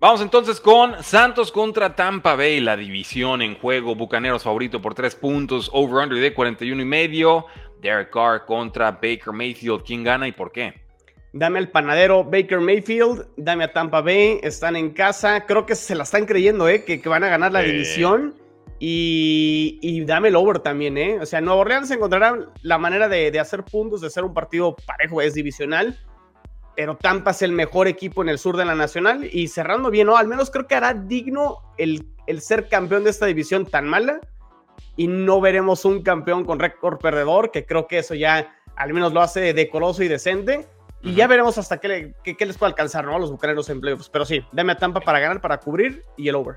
Vamos 0.00 0.20
entonces 0.20 0.60
con 0.60 1.00
Santos 1.04 1.52
contra 1.52 1.94
Tampa 1.94 2.34
Bay, 2.34 2.60
la 2.60 2.76
división 2.76 3.40
en 3.40 3.54
juego, 3.56 3.94
Bucaneros 3.94 4.42
favorito 4.42 4.82
por 4.82 4.94
3 4.94 5.14
puntos, 5.14 5.70
over-under 5.72 6.18
de 6.18 6.34
41 6.34 6.82
y 6.82 6.84
medio, 6.84 7.46
Derek 7.80 8.10
Carr 8.10 8.44
contra 8.44 8.90
Baker 8.90 9.32
Mayfield, 9.32 9.84
¿quién 9.84 10.02
gana 10.02 10.26
y 10.26 10.32
por 10.32 10.50
qué? 10.50 10.74
Dame 11.32 11.60
al 11.60 11.68
panadero 11.70 12.24
Baker 12.24 12.60
Mayfield, 12.60 13.26
dame 13.36 13.64
a 13.64 13.72
Tampa 13.72 14.00
Bay, 14.00 14.40
están 14.42 14.76
en 14.76 14.90
casa, 14.90 15.46
creo 15.46 15.66
que 15.66 15.74
se 15.74 15.94
la 15.94 16.02
están 16.02 16.26
creyendo, 16.26 16.68
¿eh? 16.68 16.84
que, 16.84 17.00
que 17.00 17.08
van 17.08 17.24
a 17.24 17.28
ganar 17.28 17.52
la 17.52 17.62
división. 17.62 18.34
Y, 18.84 20.04
dame 20.06 20.28
el 20.28 20.34
over 20.34 20.58
también, 20.58 20.98
¿eh? 20.98 21.20
O 21.20 21.26
sea, 21.26 21.40
Nuevo 21.40 21.60
Orleans 21.60 21.88
encontrará 21.92 22.36
la 22.62 22.78
manera 22.78 23.08
de, 23.08 23.38
hacer 23.38 23.62
puntos, 23.62 24.00
de 24.00 24.10
ser 24.10 24.24
un 24.24 24.34
partido 24.34 24.74
parejo, 24.74 25.22
es 25.22 25.34
divisional. 25.34 25.96
Pero 26.74 26.96
Tampa 26.96 27.30
es 27.30 27.42
el 27.42 27.52
mejor 27.52 27.86
equipo 27.86 28.22
en 28.22 28.28
el 28.28 28.40
sur 28.40 28.56
de 28.56 28.64
la 28.64 28.74
Nacional. 28.74 29.28
Y 29.30 29.46
cerrando 29.46 29.88
bien, 29.90 30.08
¿no? 30.08 30.16
Al 30.16 30.26
menos 30.26 30.50
creo 30.50 30.66
que 30.66 30.74
hará 30.74 30.94
digno 30.94 31.58
el, 31.78 32.08
el 32.26 32.40
ser 32.40 32.68
campeón 32.68 33.04
de 33.04 33.10
esta 33.10 33.26
división 33.26 33.66
tan 33.66 33.86
mala. 33.86 34.20
Y 34.96 35.06
no 35.06 35.40
veremos 35.40 35.84
un 35.84 36.02
campeón 36.02 36.44
con 36.44 36.58
récord 36.58 36.98
perdedor, 36.98 37.52
que 37.52 37.64
creo 37.64 37.86
que 37.86 37.98
eso 37.98 38.14
ya 38.14 38.52
al 38.74 38.92
menos 38.92 39.12
lo 39.12 39.20
hace 39.20 39.54
decoroso 39.54 40.02
y 40.02 40.08
decente. 40.08 40.66
Y 41.02 41.14
ya 41.14 41.28
veremos 41.28 41.56
hasta 41.56 41.78
qué, 41.78 42.14
qué, 42.24 42.46
les 42.46 42.58
puede 42.58 42.70
alcanzar, 42.70 43.04
¿no? 43.04 43.14
A 43.14 43.18
los 43.20 43.30
bucaneros 43.30 43.70
en 43.70 43.80
playoffs. 43.80 44.08
Pero 44.08 44.24
sí, 44.24 44.44
dame 44.50 44.72
a 44.72 44.76
Tampa 44.76 45.00
para 45.00 45.20
ganar, 45.20 45.40
para 45.40 45.58
cubrir 45.58 46.04
y 46.16 46.28
el 46.28 46.34
over. 46.34 46.56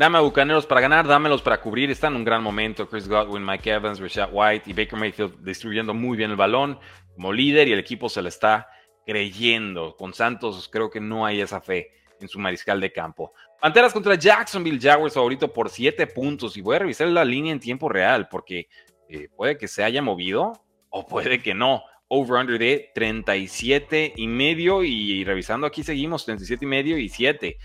Dame 0.00 0.16
a 0.16 0.22
Bucaneros 0.22 0.64
para 0.64 0.80
ganar, 0.80 1.06
dámelos 1.06 1.42
para 1.42 1.60
cubrir. 1.60 1.90
Están 1.90 2.14
en 2.14 2.20
un 2.20 2.24
gran 2.24 2.42
momento. 2.42 2.88
Chris 2.88 3.06
Godwin, 3.06 3.44
Mike 3.44 3.70
Evans, 3.70 4.00
Rashad 4.00 4.30
White 4.32 4.70
y 4.70 4.72
Baker 4.72 4.98
Mayfield 4.98 5.44
distribuyendo 5.44 5.92
muy 5.92 6.16
bien 6.16 6.30
el 6.30 6.38
balón 6.38 6.78
como 7.14 7.34
líder 7.34 7.68
y 7.68 7.72
el 7.72 7.80
equipo 7.80 8.08
se 8.08 8.22
le 8.22 8.30
está 8.30 8.66
creyendo. 9.04 9.94
Con 9.98 10.14
Santos 10.14 10.70
creo 10.72 10.88
que 10.88 11.00
no 11.02 11.26
hay 11.26 11.42
esa 11.42 11.60
fe 11.60 11.90
en 12.18 12.28
su 12.28 12.38
mariscal 12.38 12.80
de 12.80 12.90
campo. 12.90 13.34
Panteras 13.60 13.92
contra 13.92 14.14
Jacksonville 14.14 14.80
Jaguars 14.80 15.12
favorito 15.12 15.52
por 15.52 15.68
7 15.68 16.06
puntos. 16.06 16.56
Y 16.56 16.62
voy 16.62 16.76
a 16.76 16.78
revisar 16.78 17.06
la 17.08 17.22
línea 17.22 17.52
en 17.52 17.60
tiempo 17.60 17.86
real 17.90 18.26
porque 18.30 18.70
eh, 19.06 19.28
puede 19.36 19.58
que 19.58 19.68
se 19.68 19.84
haya 19.84 20.00
movido 20.00 20.64
o 20.88 21.06
puede 21.06 21.42
que 21.42 21.52
no. 21.52 21.82
Over-under 22.08 22.58
de 22.58 22.90
37 22.94 24.14
y 24.16 24.26
medio 24.26 24.82
y 24.82 25.22
revisando 25.24 25.66
aquí 25.66 25.84
seguimos 25.84 26.24
37 26.24 26.64
y 26.64 26.68
medio 26.68 26.96
y 26.96 27.10
7. 27.10 27.58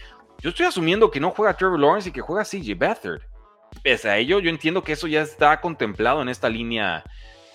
Yo 0.46 0.50
estoy 0.50 0.68
asumiendo 0.68 1.10
que 1.10 1.20
no 1.20 1.32
juega 1.32 1.58
Trevor 1.58 1.80
Lawrence 1.80 2.10
y 2.10 2.12
que 2.12 2.22
juega 2.22 2.44
CJ 2.44 2.78
Beathard. 2.78 3.24
Pese 3.82 4.10
a 4.12 4.20
ello, 4.20 4.38
yo 4.40 4.52
entiendo 4.52 4.84
que 4.84 4.92
eso 4.92 5.08
ya 5.08 5.24
está 5.24 5.60
contemplado 5.60 6.22
en 6.22 6.30
esta 6.30 6.50
línea 6.50 7.04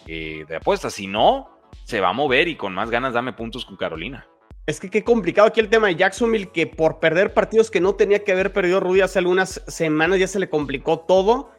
eh, 0.08 0.44
de 0.48 0.56
apuestas. 0.56 0.94
Si 0.94 1.06
no, 1.06 1.56
se 1.84 2.00
va 2.00 2.08
a 2.08 2.12
mover 2.12 2.48
y 2.48 2.56
con 2.56 2.74
más 2.74 2.90
ganas 2.90 3.14
dame 3.14 3.32
puntos 3.32 3.64
con 3.64 3.76
Carolina. 3.76 4.26
Es 4.66 4.80
que 4.80 4.90
qué 4.90 5.04
complicado 5.04 5.46
aquí 5.46 5.60
el 5.60 5.68
tema 5.68 5.86
de 5.86 5.94
Jacksonville, 5.94 6.50
que 6.50 6.66
por 6.66 6.98
perder 6.98 7.32
partidos 7.32 7.70
que 7.70 7.80
no 7.80 7.94
tenía 7.94 8.24
que 8.24 8.32
haber 8.32 8.52
perdido 8.52 8.80
Rudy 8.80 9.02
hace 9.02 9.20
algunas 9.20 9.62
semanas 9.68 10.18
ya 10.18 10.26
se 10.26 10.40
le 10.40 10.50
complicó 10.50 10.98
todo. 10.98 11.52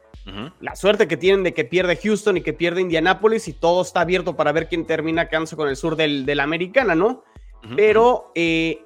La 0.60 0.76
suerte 0.76 1.08
que 1.08 1.16
tienen 1.16 1.44
de 1.44 1.54
que 1.54 1.64
pierde 1.64 1.96
Houston 1.96 2.36
y 2.36 2.42
que 2.42 2.52
pierde 2.52 2.82
Indianapolis 2.82 3.48
y 3.48 3.54
todo 3.54 3.84
está 3.84 4.02
abierto 4.02 4.36
para 4.36 4.52
ver 4.52 4.68
quién 4.68 4.86
termina 4.86 5.30
quedándose 5.30 5.56
con 5.56 5.70
el 5.70 5.78
sur 5.78 5.96
del, 5.96 6.26
de 6.26 6.36
la 6.36 6.44
americana, 6.44 6.94
¿no? 6.94 7.24
Pero 7.78 8.34
eh, 8.36 8.82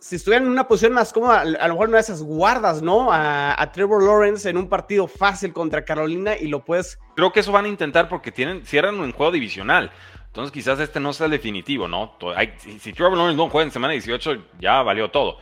si 0.00 0.16
estuvieran 0.16 0.46
en 0.46 0.52
una 0.52 0.68
posición 0.68 0.92
más 0.92 1.12
cómoda, 1.12 1.40
a 1.40 1.44
lo 1.44 1.74
mejor 1.74 1.88
una 1.88 1.98
de 1.98 2.02
esas 2.02 2.22
guardas, 2.22 2.82
¿no? 2.82 3.08
A, 3.10 3.70
Trevor 3.72 4.02
Lawrence 4.02 4.48
en 4.48 4.56
un 4.56 4.68
partido 4.68 5.06
fácil 5.06 5.52
contra 5.52 5.84
Carolina 5.84 6.36
y 6.36 6.48
lo 6.48 6.64
puedes. 6.64 6.98
Creo 7.16 7.32
que 7.32 7.40
eso 7.40 7.52
van 7.52 7.64
a 7.64 7.68
intentar 7.68 8.08
porque 8.08 8.32
tienen, 8.32 8.64
cierran 8.64 8.98
un 8.98 9.12
juego 9.12 9.32
divisional. 9.32 9.90
Entonces 10.26 10.52
quizás 10.52 10.78
este 10.80 11.00
no 11.00 11.12
sea 11.12 11.26
el 11.26 11.32
definitivo, 11.32 11.88
¿no? 11.88 12.16
si, 12.58 12.92
Trevor 12.92 13.16
Lawrence 13.16 13.36
no 13.36 13.48
juega 13.48 13.64
en 13.64 13.72
semana 13.72 13.92
18, 13.92 14.44
ya 14.60 14.82
valió 14.82 15.10
todo. 15.10 15.38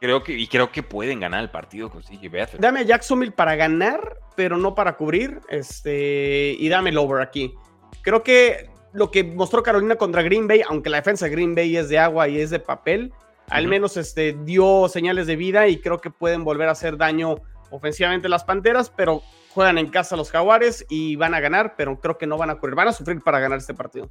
Creo 0.00 0.22
que, 0.22 0.32
y 0.32 0.46
creo 0.48 0.72
que 0.72 0.82
pueden 0.82 1.20
ganar 1.20 1.42
el 1.42 1.50
partido 1.50 1.90
con 1.90 2.02
CJ 2.02 2.28
Beathard. 2.30 2.60
Dame 2.60 2.80
a 2.80 2.82
Jacksonville 2.82 3.32
para 3.32 3.54
ganar, 3.56 4.18
pero 4.34 4.56
no 4.56 4.74
para 4.74 4.96
cubrir. 4.96 5.40
Este, 5.48 6.56
y 6.58 6.68
dame 6.68 6.90
el 6.90 6.98
over 6.98 7.22
aquí. 7.22 7.54
Creo 8.02 8.22
que 8.22 8.70
lo 8.92 9.10
que 9.10 9.22
mostró 9.22 9.62
Carolina 9.62 9.96
contra 9.96 10.22
Green 10.22 10.48
Bay, 10.48 10.62
aunque 10.68 10.90
la 10.90 10.96
defensa 10.98 11.26
de 11.26 11.30
Green 11.30 11.54
Bay 11.54 11.76
es 11.76 11.88
de 11.88 11.98
agua 11.98 12.28
y 12.28 12.40
es 12.40 12.50
de 12.50 12.58
papel, 12.58 13.12
al 13.48 13.68
menos 13.68 13.96
este, 13.96 14.36
dio 14.44 14.88
señales 14.88 15.26
de 15.26 15.36
vida 15.36 15.68
y 15.68 15.78
creo 15.78 15.98
que 15.98 16.10
pueden 16.10 16.44
volver 16.44 16.68
a 16.68 16.72
hacer 16.72 16.96
daño 16.96 17.36
ofensivamente 17.70 18.28
las 18.28 18.44
Panteras, 18.44 18.90
pero 18.90 19.22
juegan 19.50 19.78
en 19.78 19.88
casa 19.88 20.16
los 20.16 20.30
Jaguares 20.30 20.86
y 20.88 21.16
van 21.16 21.34
a 21.34 21.40
ganar, 21.40 21.74
pero 21.76 22.00
creo 22.00 22.18
que 22.18 22.26
no 22.26 22.38
van 22.38 22.50
a 22.50 22.58
correr, 22.58 22.74
van 22.74 22.88
a 22.88 22.92
sufrir 22.92 23.20
para 23.20 23.40
ganar 23.40 23.58
este 23.58 23.74
partido. 23.74 24.10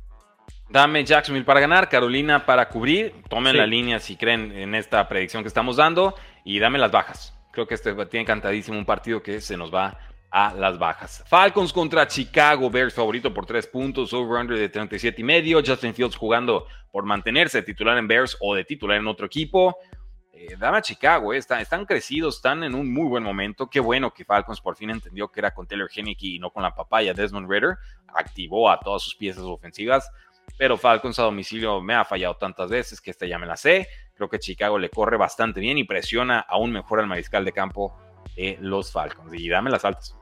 Dame 0.69 1.03
Jacksonville 1.03 1.45
para 1.45 1.59
ganar, 1.59 1.89
Carolina 1.89 2.45
para 2.45 2.69
cubrir, 2.69 3.13
tomen 3.29 3.57
la 3.57 3.65
línea 3.65 3.99
si 3.99 4.15
creen 4.15 4.51
en 4.53 4.73
esta 4.73 5.07
predicción 5.07 5.43
que 5.43 5.47
estamos 5.47 5.75
dando 5.75 6.15
y 6.45 6.59
dame 6.59 6.79
las 6.79 6.91
bajas. 6.91 7.37
Creo 7.51 7.67
que 7.67 7.75
este 7.75 7.93
tiene 8.05 8.21
encantadísimo 8.21 8.77
un 8.77 8.85
partido 8.85 9.21
que 9.21 9.41
se 9.41 9.57
nos 9.57 9.73
va 9.73 9.97
a 10.31 10.53
las 10.53 10.79
bajas. 10.79 11.23
Falcons 11.27 11.73
contra 11.73 12.07
Chicago, 12.07 12.69
Bears 12.69 12.93
favorito 12.93 13.33
por 13.33 13.45
tres 13.45 13.67
puntos, 13.67 14.13
over-under 14.13 14.57
de 14.57 14.69
37 14.69 15.19
y 15.19 15.23
medio. 15.23 15.61
Justin 15.63 15.93
Fields 15.93 16.15
jugando 16.15 16.65
por 16.89 17.03
mantenerse 17.03 17.61
titular 17.61 17.97
en 17.97 18.07
Bears 18.07 18.37
o 18.39 18.55
de 18.55 18.63
titular 18.63 18.97
en 18.97 19.07
otro 19.07 19.25
equipo. 19.25 19.77
Eh, 20.31 20.55
dame 20.57 20.77
a 20.77 20.81
Chicago, 20.81 21.33
eh, 21.33 21.37
están 21.37 21.85
crecidos, 21.85 22.37
están 22.37 22.63
en 22.63 22.73
un 22.73 22.91
muy 22.91 23.07
buen 23.07 23.23
momento. 23.23 23.69
Qué 23.69 23.81
bueno 23.81 24.11
que 24.13 24.23
Falcons 24.23 24.61
por 24.61 24.77
fin 24.77 24.89
entendió 24.89 25.27
que 25.27 25.41
era 25.41 25.53
con 25.53 25.67
Taylor 25.67 25.89
Henneke 25.93 26.27
y 26.27 26.39
no 26.39 26.49
con 26.49 26.63
la 26.63 26.73
papaya 26.73 27.13
Desmond 27.13 27.49
Ritter. 27.49 27.77
Activó 28.15 28.69
a 28.69 28.79
todas 28.79 29.03
sus 29.03 29.15
piezas 29.15 29.43
ofensivas, 29.43 30.09
pero 30.57 30.77
Falcons 30.77 31.19
a 31.19 31.23
domicilio 31.23 31.81
me 31.81 31.93
ha 31.93 32.05
fallado 32.05 32.37
tantas 32.37 32.69
veces 32.69 33.01
que 33.01 33.11
esta 33.11 33.25
ya 33.25 33.37
me 33.37 33.45
la 33.45 33.57
sé. 33.57 33.87
Creo 34.15 34.29
que 34.29 34.39
Chicago 34.39 34.79
le 34.79 34.89
corre 34.89 35.17
bastante 35.17 35.59
bien 35.59 35.77
y 35.77 35.83
presiona 35.83 36.39
aún 36.39 36.71
mejor 36.71 37.01
al 37.01 37.07
mariscal 37.07 37.43
de 37.43 37.51
campo 37.51 37.99
de 38.35 38.57
los 38.61 38.91
Falcons. 38.91 39.33
Y 39.33 39.49
dame 39.49 39.69
las 39.69 39.83
altas. 39.83 40.15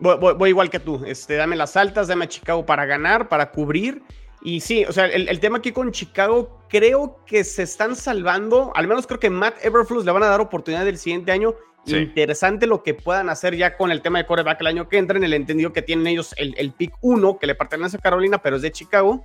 Voy, 0.00 0.50
igual 0.50 0.70
que 0.70 0.80
tú. 0.80 1.02
Este, 1.06 1.34
dame 1.34 1.56
las 1.56 1.76
altas, 1.76 2.08
dame 2.08 2.26
a 2.26 2.28
Chicago 2.28 2.64
para 2.64 2.86
ganar, 2.86 3.28
para 3.28 3.50
cubrir. 3.50 4.02
Y 4.40 4.60
sí, 4.60 4.84
o 4.84 4.92
sea, 4.92 5.06
el, 5.06 5.40
tema 5.40 5.58
aquí 5.58 5.72
con 5.72 5.90
Chicago, 5.90 6.60
creo 6.68 7.24
que 7.26 7.42
se 7.42 7.64
están 7.64 7.96
salvando. 7.96 8.72
Al 8.76 8.86
menos 8.86 9.06
creo 9.06 9.18
que 9.18 9.30
Matt 9.30 9.64
Everflux 9.64 10.04
le 10.04 10.12
van 10.12 10.22
a 10.22 10.28
dar 10.28 10.40
oportunidad 10.40 10.86
el 10.86 10.98
siguiente 10.98 11.32
año. 11.32 11.54
Interesante 11.86 12.66
lo 12.66 12.82
que 12.82 12.92
puedan 12.92 13.30
hacer 13.30 13.56
ya 13.56 13.76
con 13.76 13.90
el 13.90 14.02
tema 14.02 14.18
de 14.18 14.26
coreback 14.26 14.60
el 14.60 14.66
año 14.66 14.88
que 14.88 14.98
entra, 14.98 15.16
en 15.16 15.24
el 15.24 15.32
entendido 15.32 15.72
que 15.72 15.80
tienen 15.80 16.06
ellos 16.06 16.34
el, 16.36 16.54
el 16.58 16.72
pick 16.72 16.92
1 17.00 17.38
que 17.38 17.46
le 17.46 17.54
pertenece 17.54 17.96
a 17.96 18.00
Carolina, 18.00 18.38
pero 18.42 18.56
es 18.56 18.62
de 18.62 18.70
Chicago. 18.70 19.24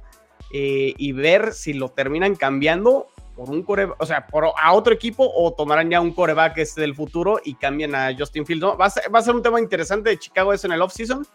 Eh, 0.55 0.93
y 0.97 1.13
ver 1.13 1.53
si 1.53 1.73
lo 1.73 1.89
terminan 1.89 2.35
cambiando 2.35 3.07
por 3.35 3.49
un 3.49 3.63
coreback, 3.63 4.01
o 4.01 4.05
sea, 4.05 4.27
por, 4.27 4.45
a 4.45 4.73
otro 4.73 4.93
equipo 4.93 5.29
o 5.35 5.53
tomarán 5.53 5.89
ya 5.89 6.01
un 6.01 6.13
coreback 6.13 6.57
este 6.57 6.81
del 6.81 6.95
futuro 6.95 7.39
y 7.43 7.55
cambian 7.55 7.95
a 7.95 8.15
Justin 8.17 8.45
Fields. 8.45 8.65
Va, 8.65 8.85
a 8.85 9.21
ser, 9.21 9.35
un 9.35 9.41
tema 9.41 9.59
interesante 9.59 10.09
de 10.09 10.19
Chicago 10.19 10.53
eso 10.53 10.67
en 10.67 10.73
el 10.73 10.81
offseason. 10.81 11.25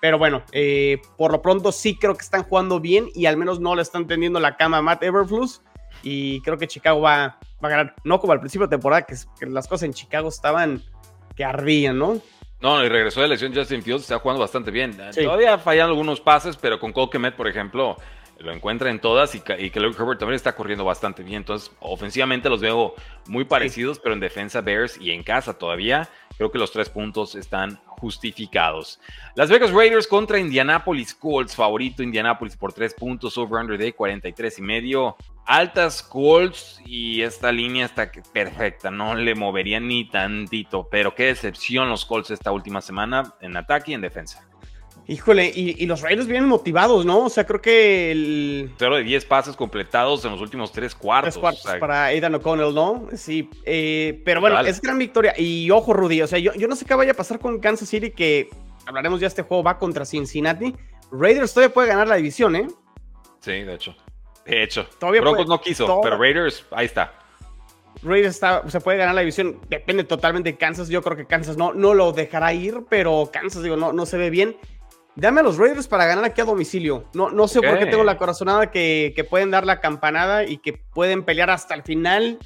Pero 0.00 0.18
bueno, 0.18 0.42
eh, 0.52 1.00
por 1.16 1.32
lo 1.32 1.40
pronto 1.40 1.72
sí 1.72 1.96
creo 1.96 2.14
que 2.14 2.22
están 2.22 2.42
jugando 2.42 2.80
bien 2.80 3.08
y 3.14 3.26
al 3.26 3.36
menos 3.36 3.60
no 3.60 3.74
le 3.74 3.82
están 3.82 4.06
tendiendo 4.06 4.38
la 4.40 4.56
cama 4.56 4.78
a 4.78 4.82
Matt 4.82 5.02
Everflux. 5.02 5.62
Y 6.02 6.40
creo 6.42 6.58
que 6.58 6.68
Chicago 6.68 7.00
va, 7.00 7.38
va 7.64 7.68
a 7.68 7.68
ganar, 7.68 7.94
no 8.04 8.20
como 8.20 8.32
al 8.32 8.40
principio 8.40 8.66
de 8.66 8.76
temporada, 8.76 9.02
que, 9.02 9.16
las 9.46 9.66
cosas 9.66 9.84
en 9.84 9.94
Chicago 9.94 10.28
estaban 10.28 10.82
que 11.34 11.44
ardían, 11.44 11.98
¿no? 11.98 12.20
No, 12.60 12.84
y 12.84 12.88
regresó 12.88 13.20
de 13.20 13.28
lesión 13.28 13.54
Justin 13.54 13.82
Fields, 13.82 14.02
está 14.02 14.18
jugando 14.18 14.40
bastante 14.40 14.70
bien. 14.70 14.96
Todavía 15.14 15.58
fallan 15.58 15.88
algunos 15.88 16.20
pases, 16.20 16.56
pero 16.56 16.78
con 16.78 16.92
Cole 16.92 17.10
Kemet, 17.10 17.34
por 17.34 17.48
ejemplo, 17.48 17.96
lo 18.38 18.52
encuentra 18.52 18.90
en 18.90 19.00
todas 19.00 19.34
y, 19.34 19.42
y 19.58 19.70
que 19.70 19.80
Luke 19.80 19.96
Herbert 20.00 20.20
también 20.20 20.36
está 20.36 20.54
corriendo 20.54 20.84
bastante 20.84 21.22
bien. 21.22 21.38
Entonces, 21.38 21.70
ofensivamente 21.80 22.48
los 22.48 22.60
veo 22.60 22.94
muy 23.26 23.44
parecidos, 23.44 23.98
pero 23.98 24.14
en 24.14 24.20
defensa 24.20 24.60
Bears 24.60 24.98
y 25.00 25.10
en 25.10 25.22
casa 25.22 25.58
todavía 25.58 26.08
creo 26.36 26.50
que 26.50 26.58
los 26.58 26.70
tres 26.70 26.90
puntos 26.90 27.34
están 27.34 27.80
justificados. 27.86 29.00
Las 29.34 29.50
Vegas 29.50 29.72
Raiders 29.72 30.06
contra 30.06 30.38
Indianapolis 30.38 31.14
Colts, 31.14 31.56
favorito 31.56 32.02
Indianapolis 32.02 32.56
por 32.56 32.72
tres 32.72 32.94
puntos, 32.94 33.38
over-under 33.38 33.78
de 33.78 33.92
43 33.92 34.58
y 34.58 34.62
medio. 34.62 35.16
Altas 35.46 36.02
Colts 36.02 36.80
y 36.84 37.22
esta 37.22 37.52
línea 37.52 37.86
está 37.86 38.10
perfecta, 38.32 38.90
no 38.90 39.14
le 39.14 39.34
movería 39.34 39.78
ni 39.78 40.08
tantito, 40.08 40.88
pero 40.90 41.14
qué 41.14 41.26
decepción 41.26 41.88
los 41.88 42.04
Colts 42.04 42.32
esta 42.32 42.52
última 42.52 42.80
semana 42.80 43.34
en 43.40 43.56
ataque 43.56 43.92
y 43.92 43.94
en 43.94 44.00
defensa. 44.00 44.46
Híjole, 45.08 45.52
y, 45.54 45.86
los 45.86 46.00
Raiders 46.00 46.26
vienen 46.26 46.48
motivados, 46.48 47.06
¿no? 47.06 47.26
O 47.26 47.28
sea, 47.28 47.46
creo 47.46 47.62
que 47.62 48.10
el. 48.10 48.72
Cero 48.76 48.96
de 48.96 49.04
10 49.04 49.24
pases 49.26 49.54
completados 49.54 50.24
en 50.24 50.32
los 50.32 50.40
últimos 50.40 50.72
tres 50.72 50.96
cuartos. 50.96 51.34
Tres 51.34 51.40
cuartos 51.40 51.64
para 51.78 52.06
Aidan 52.06 52.34
O'Connell, 52.34 52.74
¿no? 52.74 53.06
Sí. 53.14 53.48
Eh, 53.64 54.20
pero 54.24 54.40
bueno, 54.40 54.58
es 54.60 54.80
gran 54.80 54.98
victoria. 54.98 55.32
Y 55.38 55.70
ojo, 55.70 55.92
Rudy, 55.92 56.22
o 56.22 56.26
sea, 56.26 56.40
yo, 56.40 56.52
yo 56.54 56.66
no 56.66 56.74
sé 56.74 56.84
qué 56.84 56.94
vaya 56.96 57.12
a 57.12 57.14
pasar 57.14 57.38
con 57.38 57.60
Kansas 57.60 57.88
City, 57.88 58.10
que 58.10 58.50
hablaremos 58.84 59.20
ya 59.20 59.28
este 59.28 59.42
juego 59.42 59.62
va 59.62 59.78
contra 59.78 60.04
Cincinnati. 60.04 60.74
Raiders 61.12 61.54
todavía 61.54 61.72
puede 61.72 61.88
ganar 61.88 62.08
la 62.08 62.16
división, 62.16 62.56
¿eh? 62.56 62.66
Sí, 63.38 63.52
de 63.52 63.74
hecho. 63.74 63.94
De 64.44 64.64
hecho. 64.64 64.88
Todavía 64.98 65.20
Broncos 65.20 65.46
no 65.46 65.60
quiso, 65.60 66.00
pero 66.02 66.18
Raiders, 66.18 66.66
ahí 66.72 66.86
está. 66.86 67.12
Raiders 68.02 68.34
está, 68.34 68.68
se 68.68 68.80
puede 68.80 68.98
ganar 68.98 69.14
la 69.14 69.20
división. 69.20 69.60
Depende 69.68 70.02
totalmente 70.02 70.50
de 70.50 70.58
Kansas. 70.58 70.88
Yo 70.88 71.00
creo 71.02 71.16
que 71.16 71.26
Kansas 71.26 71.56
no, 71.56 71.72
no 71.72 71.94
lo 71.94 72.12
dejará 72.12 72.52
ir, 72.52 72.82
pero 72.88 73.30
Kansas, 73.32 73.62
digo, 73.62 73.76
no, 73.76 73.92
no 73.92 74.04
se 74.04 74.16
ve 74.18 74.30
bien. 74.30 74.56
Dame 75.16 75.40
a 75.40 75.42
los 75.42 75.56
Raiders 75.56 75.88
para 75.88 76.04
ganar 76.04 76.26
aquí 76.26 76.42
a 76.42 76.44
domicilio. 76.44 77.06
No, 77.14 77.30
no 77.30 77.48
sé 77.48 77.62
por 77.62 77.78
qué 77.78 77.86
tengo 77.86 78.04
la 78.04 78.18
corazonada 78.18 78.70
que, 78.70 79.26
pueden 79.30 79.50
dar 79.50 79.64
la 79.64 79.80
campanada 79.80 80.44
y 80.44 80.58
que 80.58 80.74
pueden 80.74 81.24
pelear 81.24 81.48
hasta 81.48 81.74
el 81.74 81.82
final 81.82 82.38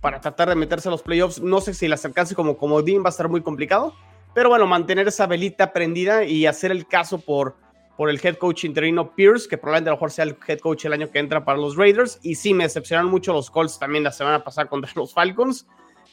para 0.00 0.20
tratar 0.20 0.48
de 0.48 0.54
meterse 0.54 0.88
a 0.88 0.92
los 0.92 1.02
playoffs. 1.02 1.40
No 1.40 1.60
sé 1.60 1.74
si 1.74 1.88
las 1.88 2.04
alcance 2.04 2.36
como 2.36 2.56
comodín 2.56 3.02
va 3.02 3.06
a 3.06 3.10
estar 3.10 3.28
muy 3.28 3.42
complicado. 3.42 3.96
Pero 4.32 4.48
bueno, 4.48 4.64
mantener 4.68 5.08
esa 5.08 5.26
velita 5.26 5.72
prendida 5.72 6.24
y 6.24 6.46
hacer 6.46 6.70
el 6.70 6.86
caso 6.86 7.18
por, 7.18 7.56
por 7.96 8.08
el 8.08 8.20
head 8.22 8.36
coach 8.36 8.64
interino 8.64 9.12
Pierce, 9.16 9.48
que 9.48 9.58
probablemente 9.58 9.90
a 9.90 9.92
lo 9.92 9.96
mejor 9.96 10.12
sea 10.12 10.24
el 10.24 10.36
head 10.46 10.60
coach 10.60 10.84
el 10.84 10.92
año 10.92 11.10
que 11.10 11.18
entra 11.18 11.44
para 11.44 11.58
los 11.58 11.76
Raiders. 11.76 12.20
Y 12.22 12.36
sí, 12.36 12.54
me 12.54 12.62
decepcionaron 12.62 13.10
mucho 13.10 13.32
los 13.32 13.50
Colts 13.50 13.80
también 13.80 14.04
la 14.04 14.12
semana 14.12 14.44
pasada 14.44 14.68
contra 14.68 14.92
los 14.94 15.12
Falcons. 15.12 15.66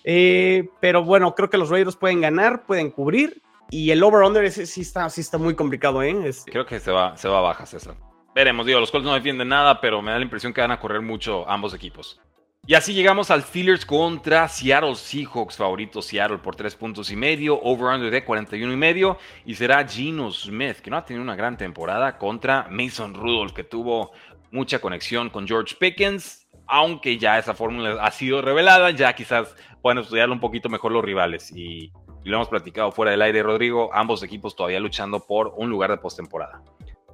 Eh, 0.03 0.67
pero 0.79 1.03
bueno, 1.03 1.35
creo 1.35 1.51
que 1.51 1.59
los 1.59 1.69
Raiders 1.69 1.95
pueden 1.95 2.21
ganar, 2.21 2.65
pueden 2.65 2.89
cubrir 2.89 3.43
y 3.71 3.89
el 3.89 4.03
over-under 4.03 4.51
sí 4.51 4.81
está, 4.81 5.10
sí 5.10 5.21
está 5.21 5.38
muy 5.38 5.55
complicado, 5.55 6.03
¿eh? 6.03 6.31
Creo 6.45 6.65
que 6.65 6.79
se 6.79 6.91
va, 6.91 7.17
se 7.17 7.27
va 7.27 7.39
a 7.39 7.41
baja, 7.41 7.65
César. 7.65 7.95
Veremos, 8.36 8.65
digo, 8.65 8.79
los 8.79 8.91
Colts 8.91 9.05
no 9.05 9.13
defienden 9.13 9.47
nada, 9.47 9.81
pero 9.81 10.01
me 10.01 10.12
da 10.12 10.17
la 10.17 10.23
impresión 10.23 10.53
que 10.53 10.62
van 10.62 10.71
a 10.71 10.79
correr 10.79 11.01
mucho 11.01 11.49
ambos 11.49 11.73
equipos. 11.73 12.19
Y 12.67 12.75
así 12.75 12.93
llegamos 12.93 13.31
al 13.31 13.41
Steelers 13.41 13.86
contra 13.86 14.47
Seattle 14.47 14.95
Seahawks, 14.95 15.57
favorito 15.57 16.01
Seattle 16.01 16.38
por 16.38 16.55
tres 16.55 16.75
puntos 16.75 17.10
y 17.12 17.15
medio, 17.15 17.60
over-under 17.60 18.12
de 18.12 18.23
41 18.23 18.71
y 18.71 18.75
medio, 18.75 19.17
y 19.45 19.55
será 19.55 19.88
Gino 19.88 20.31
Smith, 20.31 20.77
que 20.77 20.91
no 20.91 20.97
ha 20.97 21.05
tenido 21.05 21.23
una 21.23 21.36
gran 21.36 21.57
temporada, 21.57 22.17
contra 22.17 22.67
Mason 22.69 23.15
Rudolph, 23.15 23.53
que 23.53 23.63
tuvo 23.63 24.12
mucha 24.51 24.79
conexión 24.79 25.29
con 25.29 25.47
George 25.47 25.75
Pickens, 25.79 26.47
aunque 26.67 27.17
ya 27.17 27.39
esa 27.39 27.55
fórmula 27.55 27.97
ha 28.03 28.12
sido 28.12 28.41
revelada, 28.41 28.91
ya 28.91 29.13
quizás 29.13 29.55
puedan 29.81 29.97
estudiarlo 29.97 30.36
un 30.36 30.39
poquito 30.39 30.69
mejor 30.69 30.91
los 30.91 31.03
rivales. 31.03 31.51
Y 31.55 31.91
y 32.23 32.29
lo 32.29 32.38
hemos 32.38 32.49
platicado 32.49 32.91
fuera 32.91 33.12
del 33.12 33.21
aire, 33.21 33.43
Rodrigo, 33.43 33.89
ambos 33.93 34.23
equipos 34.23 34.55
todavía 34.55 34.79
luchando 34.79 35.19
por 35.21 35.53
un 35.57 35.69
lugar 35.69 35.91
de 35.91 35.97
postemporada. 35.97 36.62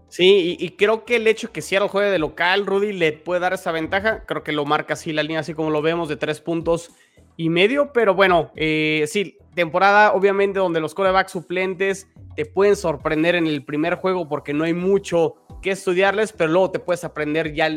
Sí, 0.10 0.56
y, 0.58 0.70
creo 0.70 1.04
que 1.04 1.18
el 1.18 1.28
hecho 1.28 1.52
que 1.52 1.62
Seattle 1.62 1.90
juegue 1.90 2.10
de 2.10 2.20
local, 2.20 2.66
Rudy, 2.66 2.94
le 2.94 3.12
puede 3.12 3.42
dar 3.42 3.54
esa 3.54 3.74
ventaja. 3.74 4.24
Creo 4.26 4.42
que 4.42 4.54
lo 4.54 4.66
marca 4.66 4.94
así 4.94 5.12
la 5.12 5.22
línea, 5.22 5.42
así 5.42 5.54
como 5.54 5.70
lo 5.70 5.82
vemos, 5.82 6.08
de 6.08 6.16
tres 6.16 6.40
puntos 6.40 6.92
y 7.36 7.50
medio. 7.50 7.92
Pero 7.92 8.16
bueno, 8.16 8.52
eh, 8.56 9.04
sí, 9.08 9.38
temporada 9.54 10.14
obviamente 10.14 10.60
donde 10.60 10.80
los 10.80 10.94
corebacks 10.94 11.34
suplentes 11.34 12.08
te 12.38 12.46
pueden 12.46 12.78
sorprender 12.78 13.36
en 13.36 13.48
el 13.48 13.66
primer 13.66 13.96
juego 13.96 14.30
porque 14.30 14.54
no 14.54 14.64
hay 14.64 14.74
mucho 14.74 15.36
que 15.62 15.72
estudiarles, 15.72 16.32
pero 16.32 16.52
luego 16.52 16.72
te 16.72 16.80
puedes 16.80 17.04
aprender 17.04 17.54
ya 17.54 17.70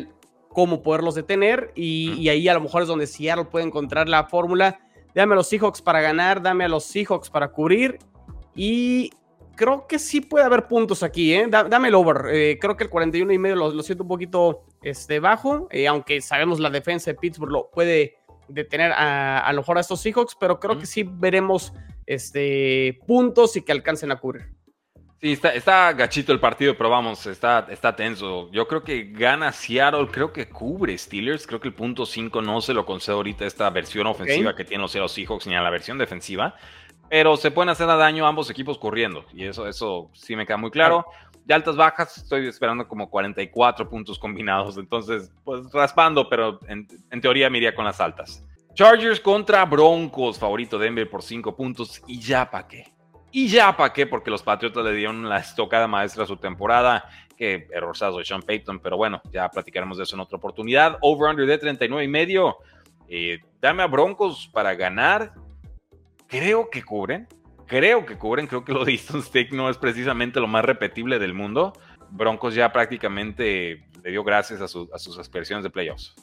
cómo 0.51 0.83
poderlos 0.83 1.17
detener 1.17 1.73
y, 1.75 2.13
y 2.13 2.29
ahí 2.29 2.47
a 2.49 2.55
lo 2.55 2.61
mejor 2.61 2.83
es 2.83 2.89
donde 2.89 3.07
Seattle 3.07 3.47
puede 3.47 3.65
encontrar 3.65 4.09
la 4.09 4.25
fórmula 4.25 4.81
Dame 5.15 5.35
a 5.35 5.37
los 5.37 5.49
Seahawks 5.49 5.83
para 5.83 6.01
ganar, 6.01 6.43
dame 6.43 6.65
a 6.65 6.69
los 6.69 6.85
Seahawks 6.85 7.31
para 7.31 7.49
cubrir. 7.49 7.99
Y 8.55 9.11
creo 9.57 9.87
que 9.87 9.99
sí 9.99 10.21
puede 10.21 10.45
haber 10.45 10.67
puntos 10.67 11.03
aquí, 11.03 11.35
¿eh? 11.35 11.47
dame 11.49 11.89
el 11.89 11.95
over. 11.95 12.35
Eh, 12.35 12.59
creo 12.61 12.77
que 12.77 12.85
el 12.85 12.91
41 12.91 13.33
y 13.33 13.39
medio 13.39 13.57
lo, 13.57 13.83
siento 13.83 14.05
un 14.05 14.09
poquito 14.09 14.65
este, 14.83 15.21
bajo, 15.21 15.69
eh, 15.71 15.87
aunque 15.87 16.21
sabemos 16.21 16.61
la 16.61 16.71
defensa 16.71 17.11
de 17.11 17.19
Pittsburgh 17.19 17.53
lo 17.53 17.71
puede 17.71 18.17
detener 18.49 18.93
a, 18.93 19.41
a 19.41 19.53
lo 19.53 19.61
mejor 19.61 19.77
a 19.77 19.81
estos 19.83 20.01
Seahawks, 20.01 20.37
pero 20.39 20.59
creo 20.59 20.79
que 20.79 20.87
sí 20.87 21.05
veremos 21.07 21.73
este, 22.07 22.99
puntos 23.07 23.55
y 23.57 23.63
que 23.63 23.73
alcancen 23.73 24.11
a 24.11 24.17
cubrir. 24.19 24.49
Sí, 25.23 25.33
está, 25.33 25.51
está 25.53 25.93
gachito 25.93 26.33
el 26.33 26.41
partido, 26.41 26.75
pero 26.79 26.89
vamos, 26.89 27.27
está, 27.27 27.67
está 27.69 27.95
tenso. 27.95 28.51
Yo 28.53 28.67
creo 28.67 28.83
que 28.83 29.05
gana 29.13 29.53
Seattle, 29.53 30.09
creo 30.11 30.33
que 30.33 30.49
cubre 30.49 30.97
Steelers. 30.97 31.47
Creo 31.47 31.61
que 31.61 31.69
el 31.69 31.75
punto 31.75 32.07
5 32.07 32.41
no 32.41 32.63
se 32.63 32.73
lo 32.73 32.87
concedo 32.87 33.17
ahorita 33.17 33.45
esta 33.45 33.69
versión 33.69 34.07
ofensiva 34.07 34.57
que 34.57 34.65
tienen 34.65 34.81
los 34.81 34.93
Seahawks 34.93 35.47
ni 35.47 35.55
a 35.55 35.61
la 35.61 35.69
versión 35.69 35.99
defensiva. 35.99 36.55
Pero 37.11 37.37
se 37.37 37.51
pueden 37.51 37.69
hacer 37.69 37.87
daño 37.87 38.25
a 38.25 38.31
ambos 38.31 38.49
equipos 38.49 38.79
corriendo. 38.79 39.27
Y 39.35 39.45
eso, 39.45 39.69
eso 39.69 40.09
sí 40.15 40.37
me 40.37 40.47
queda 40.47 40.57
muy 40.57 40.71
claro. 40.71 41.05
De 41.45 41.53
altas 41.53 41.77
bajas 41.77 42.17
estoy 42.17 42.47
esperando 42.47 42.89
como 42.89 43.11
44 43.11 43.91
puntos 43.91 44.19
combinados. 44.19 44.79
Entonces, 44.79 45.31
pues 45.45 45.71
raspando, 45.71 46.31
pero 46.31 46.61
en, 46.67 46.89
en 47.11 47.21
teoría 47.21 47.51
me 47.51 47.59
iría 47.59 47.75
con 47.75 47.85
las 47.85 48.01
altas. 48.01 48.43
Chargers 48.73 49.21
contra 49.21 49.67
Broncos, 49.67 50.39
favorito 50.39 50.79
Denver 50.79 51.11
por 51.11 51.23
5 51.23 51.55
puntos. 51.55 52.03
Y 52.07 52.21
ya 52.21 52.51
para 52.51 52.67
qué. 52.67 53.00
Y 53.33 53.49
ya 53.49 53.77
para 53.77 53.93
qué, 53.93 54.07
porque 54.07 54.31
los 54.31 54.43
Patriotas 54.43 54.85
le 54.85 54.93
dieron 54.93 55.29
la 55.29 55.39
estocada 55.39 55.87
maestra 55.87 56.25
a 56.25 56.27
su 56.27 56.37
temporada. 56.37 57.09
Que 57.37 57.69
errorzazo 57.73 58.19
de 58.19 58.25
Sean 58.25 58.43
Payton, 58.43 58.81
pero 58.81 58.99
bueno, 58.99 59.23
ya 59.33 59.49
platicaremos 59.49 59.97
de 59.97 60.03
eso 60.05 60.15
en 60.15 60.21
otra 60.21 60.37
oportunidad. 60.37 60.99
Over-under 61.01 61.47
de 61.47 61.57
39 61.57 62.05
y 62.05 62.09
medio. 62.09 62.59
Eh, 63.09 63.39
dame 63.63 63.83
a 63.83 63.87
Broncos 63.87 64.51
para 64.53 64.75
ganar. 64.75 65.33
Creo 66.27 66.69
que 66.69 66.83
cubren. 66.83 67.27
Creo 67.67 68.05
que 68.05 68.19
cubren. 68.19 68.47
Creo 68.47 68.65
que 68.65 68.73
lo 68.73 68.85
de 68.85 68.93
Easton 68.93 69.23
Stick 69.23 69.53
no 69.53 69.71
es 69.71 69.79
precisamente 69.79 70.39
lo 70.39 70.49
más 70.49 70.65
repetible 70.65 71.19
del 71.19 71.33
mundo. 71.33 71.73
Broncos 72.11 72.55
ya 72.55 72.73
prácticamente 72.73 73.87
le 74.03 74.11
dio 74.11 74.23
gracias 74.23 74.61
a, 74.61 74.65
a 74.65 74.99
sus 74.99 75.19
aspiraciones 75.19 75.65
de 75.65 75.71
playoffs. 75.71 76.15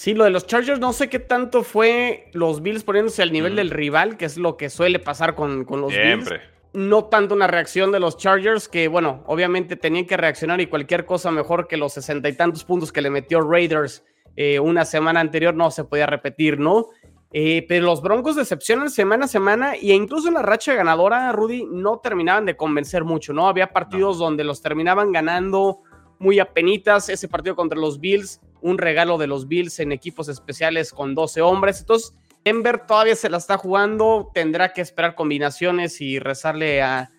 Sí, 0.00 0.14
lo 0.14 0.24
de 0.24 0.30
los 0.30 0.46
Chargers 0.46 0.80
no 0.80 0.94
sé 0.94 1.10
qué 1.10 1.18
tanto 1.18 1.62
fue 1.62 2.30
los 2.32 2.62
Bills 2.62 2.84
poniéndose 2.84 3.20
al 3.20 3.32
nivel 3.32 3.54
del 3.54 3.68
rival, 3.68 4.16
que 4.16 4.24
es 4.24 4.38
lo 4.38 4.56
que 4.56 4.70
suele 4.70 4.98
pasar 4.98 5.34
con, 5.34 5.66
con 5.66 5.82
los 5.82 5.92
Siempre. 5.92 6.38
Bills. 6.38 6.88
no 6.88 7.04
tanto 7.04 7.34
una 7.34 7.46
reacción 7.46 7.92
de 7.92 8.00
los 8.00 8.16
Chargers, 8.16 8.66
que 8.66 8.88
bueno, 8.88 9.22
obviamente 9.26 9.76
tenían 9.76 10.06
que 10.06 10.16
reaccionar 10.16 10.58
y 10.62 10.68
cualquier 10.68 11.04
cosa 11.04 11.30
mejor 11.30 11.68
que 11.68 11.76
los 11.76 11.92
sesenta 11.92 12.30
y 12.30 12.32
tantos 12.32 12.64
puntos 12.64 12.92
que 12.92 13.02
le 13.02 13.10
metió 13.10 13.42
Raiders 13.42 14.02
eh, 14.36 14.58
una 14.58 14.86
semana 14.86 15.20
anterior 15.20 15.54
no 15.54 15.70
se 15.70 15.84
podía 15.84 16.06
repetir, 16.06 16.58
¿no? 16.58 16.86
Eh, 17.34 17.66
pero 17.68 17.84
los 17.84 18.00
Broncos 18.00 18.36
decepcionan 18.36 18.88
semana 18.88 19.26
a 19.26 19.28
semana 19.28 19.74
e 19.74 19.92
incluso 19.92 20.28
en 20.28 20.34
la 20.34 20.42
racha 20.42 20.72
ganadora, 20.72 21.30
Rudy, 21.32 21.66
no 21.70 21.98
terminaban 21.98 22.46
de 22.46 22.56
convencer 22.56 23.04
mucho, 23.04 23.34
¿no? 23.34 23.48
Había 23.48 23.70
partidos 23.74 24.16
donde 24.16 24.44
los 24.44 24.62
terminaban 24.62 25.12
ganando 25.12 25.82
muy 26.18 26.38
apenitas, 26.38 27.10
ese 27.10 27.28
partido 27.28 27.54
contra 27.54 27.78
los 27.78 28.00
Bills, 28.00 28.40
un 28.62 28.78
regalo 28.78 29.18
de 29.18 29.26
los 29.26 29.48
Bills 29.48 29.80
en 29.80 29.92
equipos 29.92 30.28
especiales 30.28 30.92
con 30.92 31.14
12 31.14 31.40
hombres, 31.40 31.80
entonces 31.80 32.14
Denver 32.44 32.86
todavía 32.86 33.16
se 33.16 33.28
la 33.28 33.36
está 33.36 33.56
jugando, 33.58 34.30
tendrá 34.32 34.72
que 34.72 34.80
esperar 34.80 35.14
combinaciones 35.14 36.00
y 36.00 36.18
rezarle 36.18 36.82
a, 36.82 37.10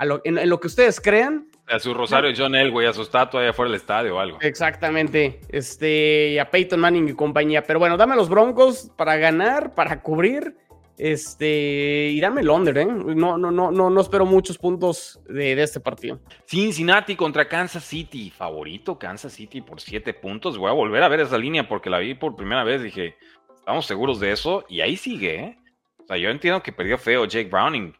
lo, 0.00 0.20
en, 0.24 0.48
lo 0.48 0.60
que 0.60 0.66
ustedes 0.66 1.00
crean. 1.00 1.48
A 1.68 1.78
su 1.78 1.94
Rosario 1.94 2.30
John 2.36 2.54
Elway, 2.54 2.86
a 2.86 2.92
su 2.92 3.02
estatua 3.02 3.40
allá 3.40 3.50
afuera 3.50 3.70
del 3.70 3.80
estadio 3.80 4.16
o 4.16 4.18
algo. 4.18 4.38
Exactamente. 4.42 5.40
Este, 5.48 6.32
y 6.32 6.38
a 6.38 6.50
Peyton 6.50 6.78
Manning 6.78 7.08
y 7.08 7.14
compañía. 7.14 7.62
Pero 7.62 7.78
bueno, 7.78 7.96
dame 7.96 8.16
los 8.16 8.28
Broncos 8.28 8.90
para 8.96 9.16
ganar, 9.16 9.74
para 9.74 10.02
cubrir. 10.02 10.56
Este, 10.96 12.10
y 12.12 12.20
dame 12.20 12.42
el 12.42 12.50
under, 12.50 12.78
¿eh? 12.78 12.86
No, 12.86 13.36
no, 13.36 13.50
no, 13.50 13.70
no, 13.70 13.90
no 13.90 14.00
espero 14.00 14.26
muchos 14.26 14.58
puntos 14.58 15.20
de, 15.28 15.60
este 15.60 15.80
partido. 15.80 16.20
Cincinnati 16.46 17.16
contra 17.16 17.48
Kansas 17.48 17.84
City. 17.84 18.30
Favorito 18.30 18.98
Kansas 18.98 19.32
City 19.32 19.60
por 19.60 19.80
siete 19.80 20.14
puntos. 20.14 20.56
Voy 20.56 20.70
a 20.70 20.74
volver 20.74 21.02
a 21.02 21.08
ver 21.08 21.20
esa 21.20 21.36
línea 21.36 21.68
porque 21.68 21.90
la 21.90 21.98
vi 21.98 22.14
por 22.14 22.36
primera 22.36 22.62
vez. 22.62 22.82
Dije, 22.82 23.16
Estamos 23.64 23.86
seguros 23.86 24.20
de 24.20 24.30
eso 24.30 24.66
y 24.68 24.82
ahí 24.82 24.94
sigue. 24.94 25.36
¿eh? 25.36 25.58
O 26.00 26.06
sea, 26.06 26.18
yo 26.18 26.28
entiendo 26.28 26.62
que 26.62 26.70
perdió 26.70 26.98
feo 26.98 27.24
Jake 27.24 27.48
Browning, 27.48 27.94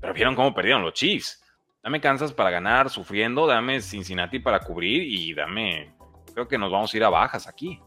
pero 0.00 0.14
vieron 0.14 0.34
cómo 0.34 0.54
perdieron 0.54 0.80
los 0.80 0.94
Chiefs. 0.94 1.44
Dame 1.82 2.00
Kansas 2.00 2.32
para 2.32 2.48
ganar 2.48 2.88
sufriendo, 2.88 3.46
dame 3.46 3.82
Cincinnati 3.82 4.38
para 4.38 4.60
cubrir 4.60 5.02
y 5.02 5.34
dame. 5.34 5.92
Creo 6.32 6.48
que 6.48 6.56
nos 6.56 6.72
vamos 6.72 6.94
a 6.94 6.96
ir 6.96 7.04
a 7.04 7.10
bajas 7.10 7.46
aquí. 7.46 7.78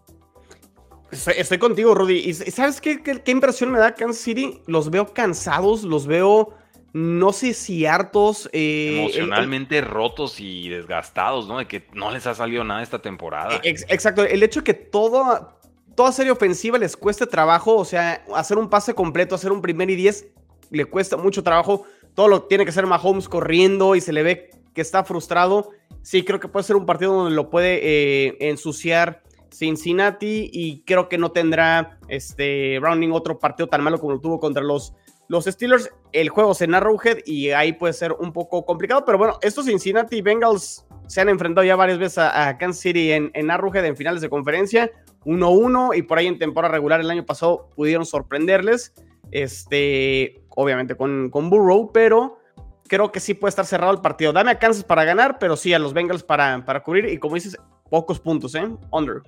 Estoy, 1.12 1.58
contigo, 1.58 1.96
Rudy. 1.96 2.18
¿Y 2.18 2.34
sabes 2.34 2.82
qué, 2.82 3.02
qué, 3.02 3.32
impresión 3.32 3.72
me 3.72 3.80
da 3.80 3.94
Kansas 3.94 4.22
City? 4.22 4.62
Los 4.68 4.90
veo 4.90 5.14
cansados, 5.14 5.84
los 5.84 6.06
veo 6.06 6.54
no 6.94 7.32
sé 7.32 7.54
si 7.54 7.86
hartos. 7.86 8.50
Eh, 8.54 9.00
Emocionalmente 9.00 9.82
rotos 9.82 10.40
y 10.40 10.70
desgastados, 10.70 11.48
¿no? 11.48 11.60
De 11.60 11.68
que 11.68 11.88
no 11.94 12.12
les 12.12 12.28
ha 12.28 12.34
salido 12.34 12.64
nada 12.64 12.82
esta 12.82 13.00
temporada. 13.00 13.60
exacto. 13.64 14.24
El 14.24 14.44
hecho 14.44 14.62
de 14.62 14.64
que 14.66 14.74
todo, 14.74 15.54
toda 15.96 16.12
serie 16.12 16.32
ofensiva 16.32 16.78
les 16.78 16.98
cuesta 16.98 17.26
trabajo, 17.26 17.76
o 17.76 17.86
sea, 17.86 18.26
hacer 18.36 18.58
un 18.58 18.70
pase 18.70 18.94
completo, 18.94 19.36
hacer 19.36 19.52
un 19.52 19.62
primer 19.62 19.90
y 19.90 19.96
diez, 19.96 20.28
le 20.72 20.86
cuesta 20.86 21.18
mucho 21.18 21.44
trabajo. 21.44 21.86
Todo 22.16 22.28
lo 22.28 22.44
tiene 22.44 22.64
que 22.64 22.72
hacer 22.72 22.86
Mahomes 22.86 23.30
corriendo 23.30 23.96
y 23.96 24.02
se 24.02 24.12
le 24.12 24.24
ve 24.24 24.50
que 24.74 24.82
está 24.82 25.04
frustrado. 25.04 25.70
Sí, 26.02 26.24
creo 26.24 26.40
que 26.40 26.48
puede 26.48 26.64
ser 26.64 26.76
un 26.76 26.86
partido 26.86 27.14
donde 27.14 27.36
lo 27.36 27.50
puede 27.50 27.80
eh, 27.84 28.38
ensuciar 28.40 29.22
Cincinnati 29.52 30.50
y 30.52 30.82
creo 30.82 31.10
que 31.10 31.18
no 31.18 31.32
tendrá 31.32 32.00
este 32.08 32.80
Browning 32.80 33.12
otro 33.12 33.40
partido 33.40 33.68
tan 33.68 33.84
malo 33.84 34.00
como 34.00 34.14
lo 34.14 34.20
tuvo 34.20 34.40
contra 34.40 34.64
los, 34.64 34.94
los 35.28 35.46
Steelers. 35.46 35.90
El 36.12 36.30
juego 36.30 36.54
se 36.54 36.66
en 36.66 36.76
Arrowhead 36.76 37.20
y 37.26 37.50
ahí 37.52 37.74
puede 37.74 37.94
ser 37.94 38.14
un 38.14 38.34
poco 38.34 38.66
complicado, 38.66 39.04
pero 39.06 39.18
bueno, 39.18 39.38
estos 39.42 39.66
Cincinnati 39.66 40.22
Bengals 40.22 40.86
se 41.08 41.22
han 41.22 41.30
enfrentado 41.30 41.66
ya 41.66 41.76
varias 41.76 41.98
veces 41.98 42.18
a, 42.18 42.58
Kansas 42.58 42.82
City 42.82 43.12
en, 43.12 43.32
en 43.34 43.50
en 43.50 43.98
finales 43.98 44.22
de 44.22 44.30
conferencia. 44.30 44.92
1-1 45.26 45.98
y 45.98 46.04
por 46.04 46.18
ahí 46.18 46.28
en 46.28 46.40
temporada 46.40 46.74
regular 46.74 47.02
el 47.02 47.12
año 47.12 47.26
pasado 47.26 47.70
pudieron 47.76 48.06
sorprenderles, 48.06 48.94
este, 49.32 50.42
obviamente 50.50 50.96
con, 50.96 51.30
con 51.30 51.50
Burrow, 51.50 51.92
pero 51.92 52.40
creo 52.88 53.12
que 53.12 53.20
sí 53.20 53.34
puede 53.34 53.50
estar 53.50 53.66
cerrado 53.66 53.92
el 53.92 54.00
partido. 54.00 54.32
Dame 54.32 54.52
a 54.52 54.60
Kansas 54.60 54.84
para 54.84 55.04
ganar, 55.04 55.38
pero 55.38 55.58
sí 55.58 55.74
a 55.74 55.80
los 55.80 55.94
Bengals 55.94 56.24
para, 56.24 56.64
para 56.64 56.82
cubrir 56.82 57.10
y 57.10 57.18
como 57.18 57.36
dices, 57.36 57.58
pocos 57.90 58.20
puntos, 58.20 58.56
¿eh? 58.56 58.70
Under. 58.92 59.22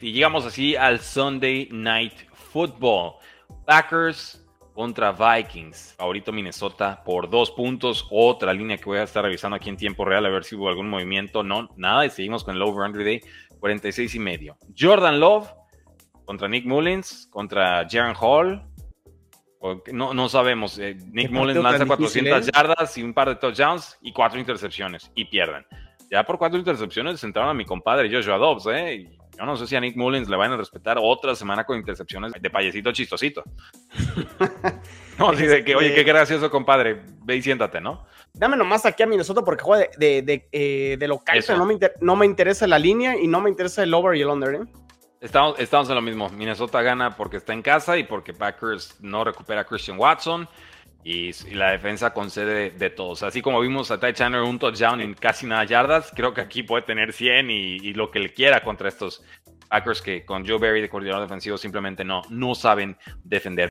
Y 0.00 0.12
llegamos 0.12 0.46
así 0.46 0.76
al 0.76 1.00
Sunday 1.00 1.68
Night 1.70 2.14
Football. 2.32 3.14
Packers 3.66 4.46
contra 4.74 5.12
Vikings. 5.12 5.94
Favorito 5.98 6.32
Minnesota 6.32 7.02
por 7.04 7.28
dos 7.28 7.50
puntos. 7.50 8.06
Otra 8.10 8.54
línea 8.54 8.78
que 8.78 8.84
voy 8.84 8.98
a 8.98 9.02
estar 9.02 9.22
revisando 9.22 9.56
aquí 9.56 9.68
en 9.68 9.76
tiempo 9.76 10.06
real 10.06 10.24
a 10.24 10.30
ver 10.30 10.44
si 10.44 10.56
hubo 10.56 10.70
algún 10.70 10.88
movimiento. 10.88 11.42
No, 11.42 11.68
nada. 11.76 12.06
Y 12.06 12.10
seguimos 12.10 12.44
con 12.44 12.56
el 12.56 12.62
over-under 12.62 13.04
day. 13.04 13.20
46 13.58 14.14
y 14.14 14.18
medio. 14.18 14.56
Jordan 14.78 15.20
Love 15.20 15.48
contra 16.24 16.48
Nick 16.48 16.64
Mullins, 16.64 17.28
contra 17.30 17.86
Jaron 17.90 18.14
Hall. 18.18 18.62
No, 19.92 20.14
no 20.14 20.28
sabemos. 20.30 20.78
Eh, 20.78 20.96
Nick 21.12 21.30
Mullins 21.30 21.62
lanza 21.62 21.84
400 21.84 22.48
¿eh? 22.48 22.50
yardas 22.54 22.96
y 22.96 23.02
un 23.02 23.12
par 23.12 23.28
de 23.28 23.36
touchdowns 23.36 23.98
y 24.00 24.12
cuatro 24.14 24.40
intercepciones 24.40 25.12
y 25.14 25.26
pierden. 25.26 25.66
Ya 26.10 26.24
por 26.24 26.38
cuatro 26.38 26.58
intercepciones 26.58 27.20
sentaron 27.20 27.50
a 27.50 27.54
mi 27.54 27.66
compadre 27.66 28.10
Joshua 28.10 28.38
Dobbs, 28.38 28.66
¿eh? 28.72 29.06
Yo 29.40 29.46
no 29.46 29.56
sé 29.56 29.66
si 29.66 29.74
a 29.74 29.80
Nick 29.80 29.96
Mullins 29.96 30.28
le 30.28 30.36
van 30.36 30.52
a 30.52 30.56
respetar 30.58 30.98
otra 31.00 31.34
semana 31.34 31.64
con 31.64 31.78
intercepciones 31.78 32.32
de 32.38 32.50
payecito 32.50 32.92
chistosito. 32.92 33.42
no, 35.18 35.30
así 35.30 35.46
de 35.46 35.64
que, 35.64 35.74
oye, 35.74 35.94
qué 35.94 36.00
este 36.00 36.12
gracioso, 36.12 36.50
compadre. 36.50 37.00
Ve 37.22 37.36
y 37.36 37.42
siéntate, 37.42 37.80
¿no? 37.80 38.04
Dame 38.34 38.58
nomás 38.58 38.84
aquí 38.84 39.02
a 39.02 39.06
Minnesota 39.06 39.40
porque 39.42 39.64
juega 39.64 39.86
de, 39.96 40.20
de, 40.20 40.46
eh, 40.52 40.96
de, 41.00 41.08
local, 41.08 41.42
no 41.56 41.64
me, 41.64 41.78
no 42.02 42.16
me, 42.16 42.26
interesa 42.26 42.66
la 42.66 42.78
línea 42.78 43.16
y 43.18 43.28
no 43.28 43.40
me 43.40 43.48
interesa 43.48 43.82
el 43.82 43.94
over 43.94 44.14
y 44.14 44.20
el 44.20 44.28
under, 44.28 44.56
¿eh? 44.56 44.60
Estamos, 45.22 45.58
estamos 45.58 45.88
en 45.88 45.94
lo 45.94 46.02
mismo. 46.02 46.28
Minnesota 46.28 46.82
gana 46.82 47.16
porque 47.16 47.38
está 47.38 47.54
en 47.54 47.62
casa 47.62 47.96
y 47.96 48.04
porque 48.04 48.34
Packers 48.34 49.00
no 49.00 49.24
recupera 49.24 49.62
a 49.62 49.64
Christian 49.64 49.98
Watson. 49.98 50.46
Y, 51.02 51.32
la 51.54 51.70
defensa 51.70 52.12
concede 52.12 52.70
de 52.70 52.90
todos. 52.90 53.22
Así 53.22 53.40
como 53.42 53.60
vimos 53.60 53.90
a 53.90 53.98
Ty 53.98 54.12
Chandler 54.12 54.42
un 54.42 54.58
touchdown 54.58 55.00
en 55.00 55.14
casi 55.14 55.46
nada 55.46 55.64
yardas, 55.64 56.12
creo 56.14 56.34
que 56.34 56.40
aquí 56.40 56.62
puede 56.62 56.82
tener 56.82 57.12
100 57.12 57.50
y, 57.50 57.94
lo 57.94 58.10
que 58.10 58.20
le 58.20 58.32
quiera 58.32 58.62
contra 58.62 58.88
estos 58.88 59.22
Packers 59.68 60.02
que 60.02 60.24
con 60.24 60.46
Joe 60.46 60.58
Barry 60.58 60.80
de 60.80 60.88
coordinador 60.88 61.22
defensivo 61.22 61.56
simplemente 61.56 62.04
no, 62.04 62.22
no 62.28 62.56
saben 62.56 62.96
defender. 63.22 63.68